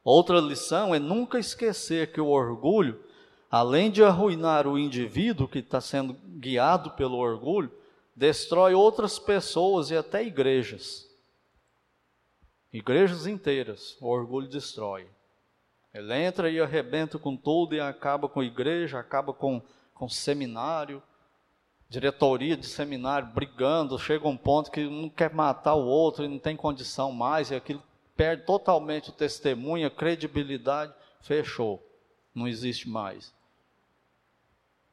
Outra 0.04 0.39
lição 0.39 0.94
é 0.94 1.00
nunca 1.00 1.39
esquecer 1.39 2.12
que 2.12 2.20
o 2.20 2.28
orgulho, 2.28 3.02
além 3.50 3.89
de 3.89 4.04
arruinar 4.04 4.68
o 4.68 4.78
indivíduo 4.78 5.48
que 5.48 5.60
está 5.60 5.80
sendo 5.80 6.13
guiado 6.13 6.92
pelo 6.92 7.18
orgulho, 7.18 7.72
destrói 8.16 8.74
outras 8.74 9.18
pessoas 9.18 9.89
e 9.89 9.96
até 9.96 10.24
igrejas. 10.24 11.10
Igrejas 12.72 13.26
inteiras, 13.26 13.96
o 14.02 14.08
orgulho 14.08 14.50
destrói. 14.50 15.08
Ele 15.94 16.14
entra 16.16 16.50
e 16.50 16.60
arrebenta 16.60 17.20
com 17.20 17.38
tudo 17.38 17.76
e 17.76 17.80
acaba 17.80 18.28
com 18.28 18.40
a 18.40 18.46
igreja, 18.46 19.00
acaba 19.00 19.32
com, 19.32 19.62
com 19.94 20.10
seminário, 20.10 21.04
diretoria 21.88 22.58
de 22.58 22.66
seminário 22.66 23.28
brigando, 23.28 24.00
chega 24.00 24.28
um 24.28 24.36
ponto 24.36 24.72
que 24.72 24.84
um 24.86 25.08
quer 25.08 25.32
matar 25.32 25.76
o 25.76 25.86
outro 25.86 26.26
e 26.26 26.28
não 26.28 26.40
tem 26.40 26.56
condição 26.56 27.12
mais, 27.12 27.52
e 27.52 27.56
aquilo 27.56 27.84
perde 28.16 28.44
totalmente 28.44 29.10
o 29.10 29.14
testemunho, 29.14 29.86
a 29.86 29.92
credibilidade, 29.92 30.92
fechou, 31.22 31.80
não 32.34 32.48
existe 32.48 32.90
mais. 32.90 33.32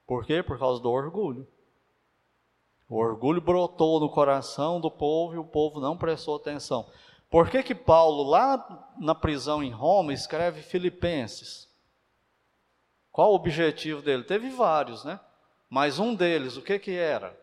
Por 0.07 0.27
quê? 0.27 0.43
Por 0.43 0.59
causa 0.59 0.83
do 0.83 0.91
orgulho. 0.91 1.47
O 2.89 2.97
orgulho 2.97 3.41
brotou 3.41 4.01
no 4.01 4.11
coração 4.11 4.81
do 4.81 4.91
povo 4.91 5.35
e 5.35 5.39
o 5.39 5.45
povo 5.45 5.81
não 5.81 5.97
prestou 5.97 6.37
atenção. 6.37 6.87
Por 7.31 7.49
que, 7.49 7.63
que 7.63 7.75
Paulo, 7.77 8.25
lá 8.25 8.93
na 8.99 9.15
prisão 9.15 9.63
em 9.63 9.71
Roma, 9.71 10.13
escreve 10.13 10.63
Filipenses? 10.63 11.71
Qual 13.13 13.31
o 13.31 13.37
objetivo 13.37 14.03
dele? 14.03 14.25
Teve 14.25 14.51
vários, 14.51 15.05
né? 15.05 15.21
Mas 15.69 16.01
um 16.01 16.13
deles, 16.13 16.57
o 16.57 16.63
que, 16.63 16.77
que 16.81 16.97
era? 16.97 17.39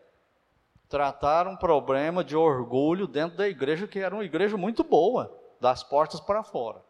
Tratar 0.90 1.48
um 1.48 1.56
problema 1.56 2.22
de 2.22 2.36
orgulho 2.36 3.06
dentro 3.06 3.38
da 3.38 3.48
igreja, 3.48 3.88
que 3.88 3.98
era 3.98 4.14
uma 4.14 4.24
igreja 4.24 4.58
muito 4.58 4.84
boa, 4.84 5.34
das 5.58 5.82
portas 5.82 6.20
para 6.20 6.42
fora. 6.42 6.82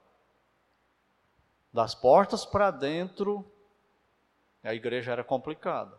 Das 1.73 1.95
portas 1.95 2.45
para 2.45 2.73
dentro, 2.73 3.49
a 4.65 4.75
igreja 4.75 5.13
era 5.13 5.23
complicada. 5.23 5.97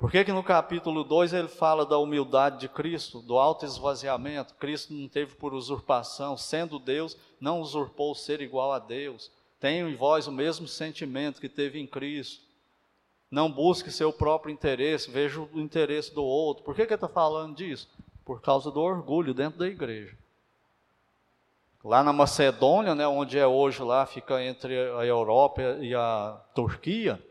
Por 0.00 0.10
que, 0.10 0.24
que 0.24 0.32
no 0.32 0.42
capítulo 0.42 1.04
2 1.04 1.34
ele 1.34 1.46
fala 1.46 1.84
da 1.84 1.98
humildade 1.98 2.58
de 2.58 2.70
Cristo, 2.70 3.20
do 3.20 3.38
alto 3.38 3.66
esvaziamento? 3.66 4.54
Cristo 4.54 4.94
não 4.94 5.06
teve 5.06 5.34
por 5.34 5.52
usurpação, 5.52 6.38
sendo 6.38 6.78
Deus, 6.78 7.18
não 7.38 7.60
usurpou 7.60 8.14
ser 8.14 8.40
igual 8.40 8.72
a 8.72 8.78
Deus. 8.78 9.30
Tenha 9.60 9.86
em 9.86 9.94
vós 9.94 10.26
o 10.26 10.32
mesmo 10.32 10.66
sentimento 10.66 11.38
que 11.38 11.50
teve 11.50 11.78
em 11.78 11.86
Cristo. 11.86 12.42
Não 13.30 13.52
busque 13.52 13.90
seu 13.90 14.10
próprio 14.10 14.50
interesse, 14.50 15.10
veja 15.10 15.38
o 15.38 15.60
interesse 15.60 16.14
do 16.14 16.24
outro. 16.24 16.64
Por 16.64 16.74
que, 16.74 16.86
que 16.86 16.94
ele 16.94 16.94
está 16.94 17.06
falando 17.06 17.56
disso? 17.56 17.86
Por 18.24 18.40
causa 18.40 18.70
do 18.70 18.80
orgulho 18.80 19.34
dentro 19.34 19.58
da 19.58 19.68
igreja. 19.68 20.16
Lá 21.84 22.02
na 22.02 22.12
Macedônia, 22.12 22.94
né, 22.94 23.06
onde 23.06 23.38
é 23.38 23.46
hoje 23.46 23.82
lá, 23.82 24.06
fica 24.06 24.42
entre 24.42 24.74
a 24.78 25.04
Europa 25.04 25.60
e 25.82 25.94
a 25.94 26.40
Turquia, 26.54 27.22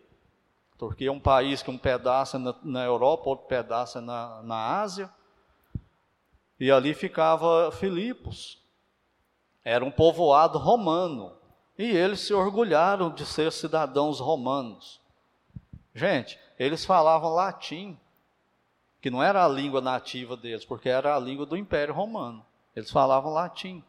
Turquia 0.79 1.09
é 1.09 1.11
um 1.11 1.19
país 1.19 1.61
que 1.61 1.69
um 1.69 1.77
pedaço 1.77 2.37
é 2.37 2.39
na, 2.39 2.55
na 2.63 2.85
Europa, 2.85 3.27
outro 3.27 3.47
pedaço 3.47 3.97
é 3.97 4.01
na, 4.01 4.41
na 4.43 4.79
Ásia. 4.79 5.11
E 6.57 6.71
ali 6.71 6.93
ficava 6.93 7.69
Filipos. 7.69 8.63
Era 9.61 9.83
um 9.83 9.91
povoado 9.91 10.57
romano. 10.57 11.33
E 11.77 11.83
eles 11.83 12.21
se 12.21 12.33
orgulharam 12.33 13.13
de 13.13 13.25
ser 13.25 13.51
cidadãos 13.51 14.21
romanos. 14.21 15.01
Gente, 15.93 16.39
eles 16.57 16.85
falavam 16.85 17.33
latim, 17.33 17.99
que 19.01 19.09
não 19.09 19.21
era 19.21 19.43
a 19.43 19.49
língua 19.49 19.81
nativa 19.81 20.37
deles, 20.37 20.63
porque 20.63 20.87
era 20.87 21.13
a 21.13 21.19
língua 21.19 21.45
do 21.45 21.57
Império 21.57 21.93
Romano. 21.93 22.45
Eles 22.73 22.89
falavam 22.89 23.33
latim. 23.33 23.83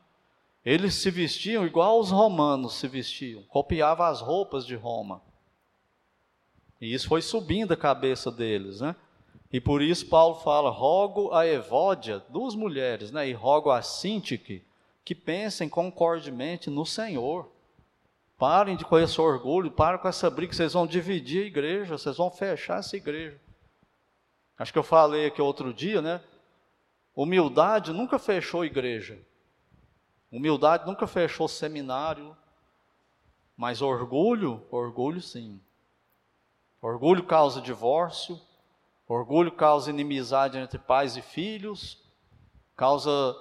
Eles 0.64 0.94
se 0.94 1.08
vestiam 1.08 1.64
igual 1.64 2.00
os 2.00 2.10
romanos 2.10 2.74
se 2.74 2.88
vestiam, 2.88 3.44
copiavam 3.44 4.06
as 4.06 4.20
roupas 4.20 4.66
de 4.66 4.74
Roma. 4.74 5.22
E 6.80 6.92
isso 6.94 7.08
foi 7.08 7.20
subindo 7.20 7.72
a 7.72 7.76
cabeça 7.76 8.30
deles, 8.30 8.80
né? 8.80 8.96
E 9.52 9.60
por 9.60 9.82
isso 9.82 10.06
Paulo 10.06 10.36
fala: 10.36 10.70
rogo 10.70 11.32
a 11.32 11.46
Evódia, 11.46 12.22
duas 12.28 12.54
mulheres, 12.54 13.10
né? 13.10 13.28
E 13.28 13.32
rogo 13.32 13.70
a 13.70 13.82
Sintique, 13.82 14.64
que 15.04 15.14
pensem 15.14 15.68
concordemente 15.68 16.70
no 16.70 16.86
Senhor. 16.86 17.50
Parem 18.38 18.76
de 18.76 18.84
com 18.84 18.98
esse 18.98 19.20
orgulho, 19.20 19.70
parem 19.70 20.00
com 20.00 20.08
essa 20.08 20.30
briga, 20.30 20.52
vocês 20.52 20.72
vão 20.72 20.86
dividir 20.86 21.42
a 21.42 21.46
igreja, 21.46 21.98
vocês 21.98 22.16
vão 22.16 22.30
fechar 22.30 22.78
essa 22.78 22.96
igreja. 22.96 23.38
Acho 24.56 24.72
que 24.72 24.78
eu 24.78 24.82
falei 24.82 25.26
aqui 25.26 25.42
outro 25.42 25.74
dia, 25.74 26.00
né? 26.00 26.22
Humildade 27.14 27.92
nunca 27.92 28.18
fechou 28.18 28.64
igreja. 28.64 29.18
Humildade 30.30 30.86
nunca 30.86 31.06
fechou 31.06 31.48
seminário. 31.48 32.34
Mas 33.56 33.82
orgulho, 33.82 34.62
orgulho 34.70 35.20
sim. 35.20 35.60
Orgulho 36.82 37.24
causa 37.24 37.60
divórcio, 37.60 38.40
orgulho 39.06 39.52
causa 39.52 39.90
inimizade 39.90 40.56
entre 40.56 40.78
pais 40.78 41.16
e 41.16 41.22
filhos, 41.22 42.02
causa 42.74 43.36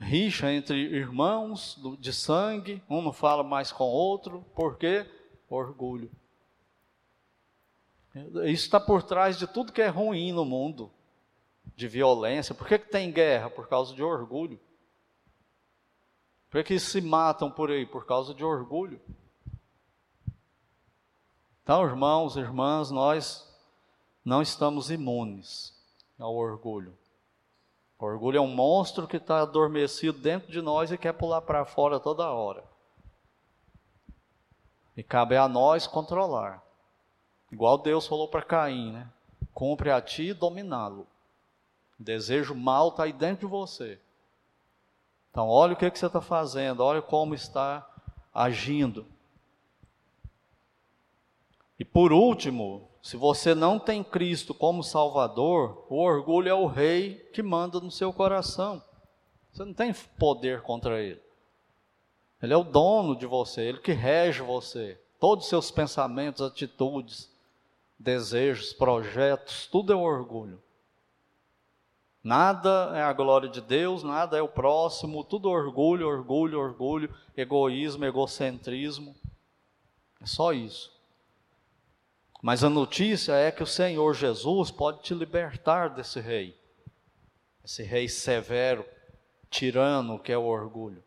rixa 0.00 0.50
entre 0.50 0.78
irmãos 0.78 1.78
de 1.98 2.12
sangue, 2.12 2.82
um 2.88 3.02
não 3.02 3.12
fala 3.12 3.42
mais 3.42 3.70
com 3.70 3.84
o 3.84 3.92
outro, 3.92 4.44
por 4.54 4.78
quê? 4.78 5.06
Orgulho. 5.50 6.10
Isso 8.14 8.64
está 8.64 8.80
por 8.80 9.02
trás 9.02 9.38
de 9.38 9.46
tudo 9.46 9.72
que 9.72 9.82
é 9.82 9.88
ruim 9.88 10.32
no 10.32 10.44
mundo, 10.44 10.90
de 11.76 11.86
violência. 11.86 12.54
Por 12.54 12.66
que, 12.66 12.78
que 12.78 12.90
tem 12.90 13.12
guerra? 13.12 13.50
Por 13.50 13.68
causa 13.68 13.94
de 13.94 14.02
orgulho. 14.02 14.58
Por 16.50 16.64
que, 16.64 16.74
que 16.74 16.80
se 16.80 17.00
matam 17.00 17.50
por 17.50 17.70
aí? 17.70 17.84
Por 17.84 18.06
causa 18.06 18.34
de 18.34 18.44
orgulho. 18.44 19.00
Então, 21.68 21.84
irmãos 21.84 22.34
irmãs, 22.34 22.90
nós 22.90 23.46
não 24.24 24.40
estamos 24.40 24.90
imunes 24.90 25.78
ao 26.18 26.34
orgulho. 26.34 26.96
O 27.98 28.06
orgulho 28.06 28.38
é 28.38 28.40
um 28.40 28.54
monstro 28.54 29.06
que 29.06 29.18
está 29.18 29.42
adormecido 29.42 30.18
dentro 30.18 30.50
de 30.50 30.62
nós 30.62 30.90
e 30.90 30.96
quer 30.96 31.12
pular 31.12 31.42
para 31.42 31.66
fora 31.66 32.00
toda 32.00 32.30
hora. 32.30 32.64
E 34.96 35.02
cabe 35.02 35.36
a 35.36 35.46
nós 35.46 35.86
controlar. 35.86 36.62
Igual 37.52 37.76
Deus 37.76 38.06
falou 38.06 38.28
para 38.28 38.40
Caim, 38.40 38.92
né? 38.92 39.06
Cumpre 39.52 39.90
a 39.90 40.00
ti 40.00 40.32
dominá-lo. 40.32 41.06
Desejo 41.98 42.54
mal 42.54 42.88
está 42.88 43.02
aí 43.02 43.12
dentro 43.12 43.46
de 43.46 43.52
você. 43.52 44.00
Então, 45.30 45.46
olha 45.46 45.74
o 45.74 45.76
que, 45.76 45.90
que 45.90 45.98
você 45.98 46.06
está 46.06 46.22
fazendo, 46.22 46.82
olha 46.82 47.02
como 47.02 47.34
está 47.34 47.86
agindo. 48.32 49.04
E 51.78 51.84
por 51.84 52.12
último, 52.12 52.88
se 53.00 53.16
você 53.16 53.54
não 53.54 53.78
tem 53.78 54.02
Cristo 54.02 54.52
como 54.52 54.82
Salvador, 54.82 55.86
o 55.88 56.02
orgulho 56.02 56.48
é 56.48 56.54
o 56.54 56.66
rei 56.66 57.14
que 57.32 57.42
manda 57.42 57.78
no 57.78 57.90
seu 57.90 58.12
coração. 58.12 58.82
Você 59.52 59.64
não 59.64 59.72
tem 59.72 59.94
poder 60.18 60.62
contra 60.62 61.00
ele. 61.00 61.20
Ele 62.42 62.52
é 62.52 62.56
o 62.56 62.64
dono 62.64 63.16
de 63.16 63.26
você, 63.26 63.62
ele 63.62 63.78
que 63.78 63.92
rege 63.92 64.42
você. 64.42 65.00
Todos 65.18 65.44
os 65.44 65.48
seus 65.48 65.70
pensamentos, 65.70 66.42
atitudes, 66.42 67.30
desejos, 67.98 68.72
projetos, 68.72 69.66
tudo 69.66 69.92
é 69.92 69.96
orgulho. 69.96 70.62
Nada 72.22 72.92
é 72.94 73.02
a 73.02 73.12
glória 73.12 73.48
de 73.48 73.60
Deus, 73.60 74.02
nada 74.02 74.36
é 74.36 74.42
o 74.42 74.48
próximo, 74.48 75.24
tudo 75.24 75.48
orgulho, 75.48 76.06
orgulho, 76.06 76.60
orgulho, 76.60 77.14
egoísmo, 77.36 78.04
egocentrismo. 78.04 79.14
É 80.20 80.26
só 80.26 80.52
isso. 80.52 80.97
Mas 82.40 82.62
a 82.62 82.70
notícia 82.70 83.32
é 83.32 83.50
que 83.50 83.62
o 83.62 83.66
Senhor 83.66 84.14
Jesus 84.14 84.70
pode 84.70 85.02
te 85.02 85.12
libertar 85.12 85.88
desse 85.88 86.20
rei, 86.20 86.56
esse 87.64 87.82
rei 87.82 88.08
severo, 88.08 88.84
tirano 89.50 90.18
que 90.18 90.30
é 90.30 90.38
o 90.38 90.44
orgulho. 90.44 91.02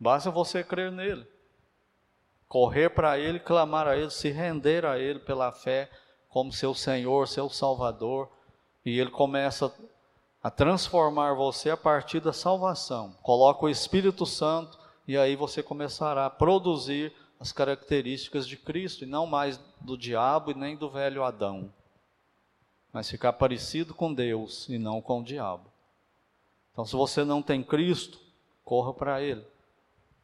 Basta 0.00 0.30
você 0.30 0.64
crer 0.64 0.90
nele, 0.90 1.26
correr 2.48 2.88
para 2.90 3.18
ele, 3.18 3.38
clamar 3.38 3.86
a 3.86 3.96
ele, 3.96 4.10
se 4.10 4.30
render 4.30 4.86
a 4.86 4.98
ele 4.98 5.18
pela 5.18 5.52
fé 5.52 5.90
como 6.28 6.52
seu 6.52 6.74
Senhor, 6.74 7.26
seu 7.28 7.50
Salvador, 7.50 8.30
e 8.84 8.98
ele 8.98 9.10
começa 9.10 9.72
a 10.42 10.50
transformar 10.50 11.34
você 11.34 11.70
a 11.70 11.76
partir 11.76 12.20
da 12.20 12.32
salvação. 12.32 13.14
Coloca 13.22 13.66
o 13.66 13.68
Espírito 13.68 14.24
Santo 14.24 14.78
e 15.06 15.16
aí 15.16 15.36
você 15.36 15.62
começará 15.62 16.26
a 16.26 16.30
produzir 16.30 17.12
as 17.40 17.52
características 17.52 18.46
de 18.46 18.56
Cristo 18.56 19.04
e 19.04 19.06
não 19.06 19.26
mais 19.26 19.58
do 19.80 19.96
diabo 19.96 20.50
e 20.50 20.54
nem 20.54 20.76
do 20.76 20.90
velho 20.90 21.22
Adão. 21.22 21.72
Mas 22.92 23.08
ficar 23.08 23.32
parecido 23.34 23.94
com 23.94 24.12
Deus 24.12 24.68
e 24.68 24.78
não 24.78 25.00
com 25.00 25.20
o 25.20 25.24
diabo. 25.24 25.70
Então, 26.72 26.84
se 26.84 26.94
você 26.94 27.24
não 27.24 27.42
tem 27.42 27.62
Cristo, 27.62 28.18
corra 28.64 28.92
para 28.92 29.22
Ele. 29.22 29.44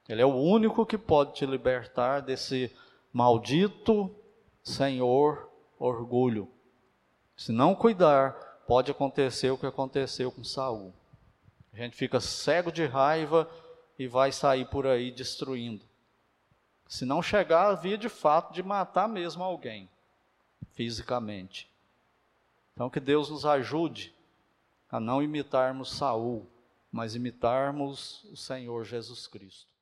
Ele 0.09 0.23
é 0.23 0.27
o 0.27 0.35
único 0.35 0.85
que 0.85 0.99
pode 0.99 1.35
te 1.35 1.47
libertar 1.47 2.21
desse 2.21 2.71
maldito 3.13 4.15
Senhor 4.63 5.51
orgulho. 5.79 6.49
Se 7.37 7.53
não 7.53 7.75
cuidar, 7.75 8.33
pode 8.67 8.91
acontecer 8.91 9.51
o 9.51 9.59
que 9.59 9.67
aconteceu 9.67 10.31
com 10.31 10.45
Saul. 10.45 10.93
A 11.73 11.77
gente 11.77 11.97
fica 11.97 12.21
cego 12.21 12.71
de 12.71 12.87
raiva 12.87 13.51
e 13.99 14.07
vai 14.07 14.31
sair 14.31 14.67
por 14.67 14.87
aí 14.87 15.11
destruindo. 15.11 15.85
Se 16.87 17.05
não 17.05 17.23
chegar 17.23 17.67
a 17.67 17.75
via 17.75 17.99
de 17.99 18.09
fato 18.09 18.53
de 18.53 18.63
matar 18.63 19.09
mesmo 19.09 19.43
alguém, 19.43 19.89
fisicamente. 20.73 21.71
Então 22.73 22.91
que 22.91 23.01
Deus 23.01 23.31
nos 23.31 23.47
ajude 23.47 24.15
a 24.91 25.01
não 25.01 25.23
imitarmos 25.23 25.91
Saul, 25.91 26.47
mas 26.91 27.15
imitarmos 27.15 28.25
o 28.25 28.37
Senhor 28.37 28.85
Jesus 28.85 29.27
Cristo. 29.27 29.74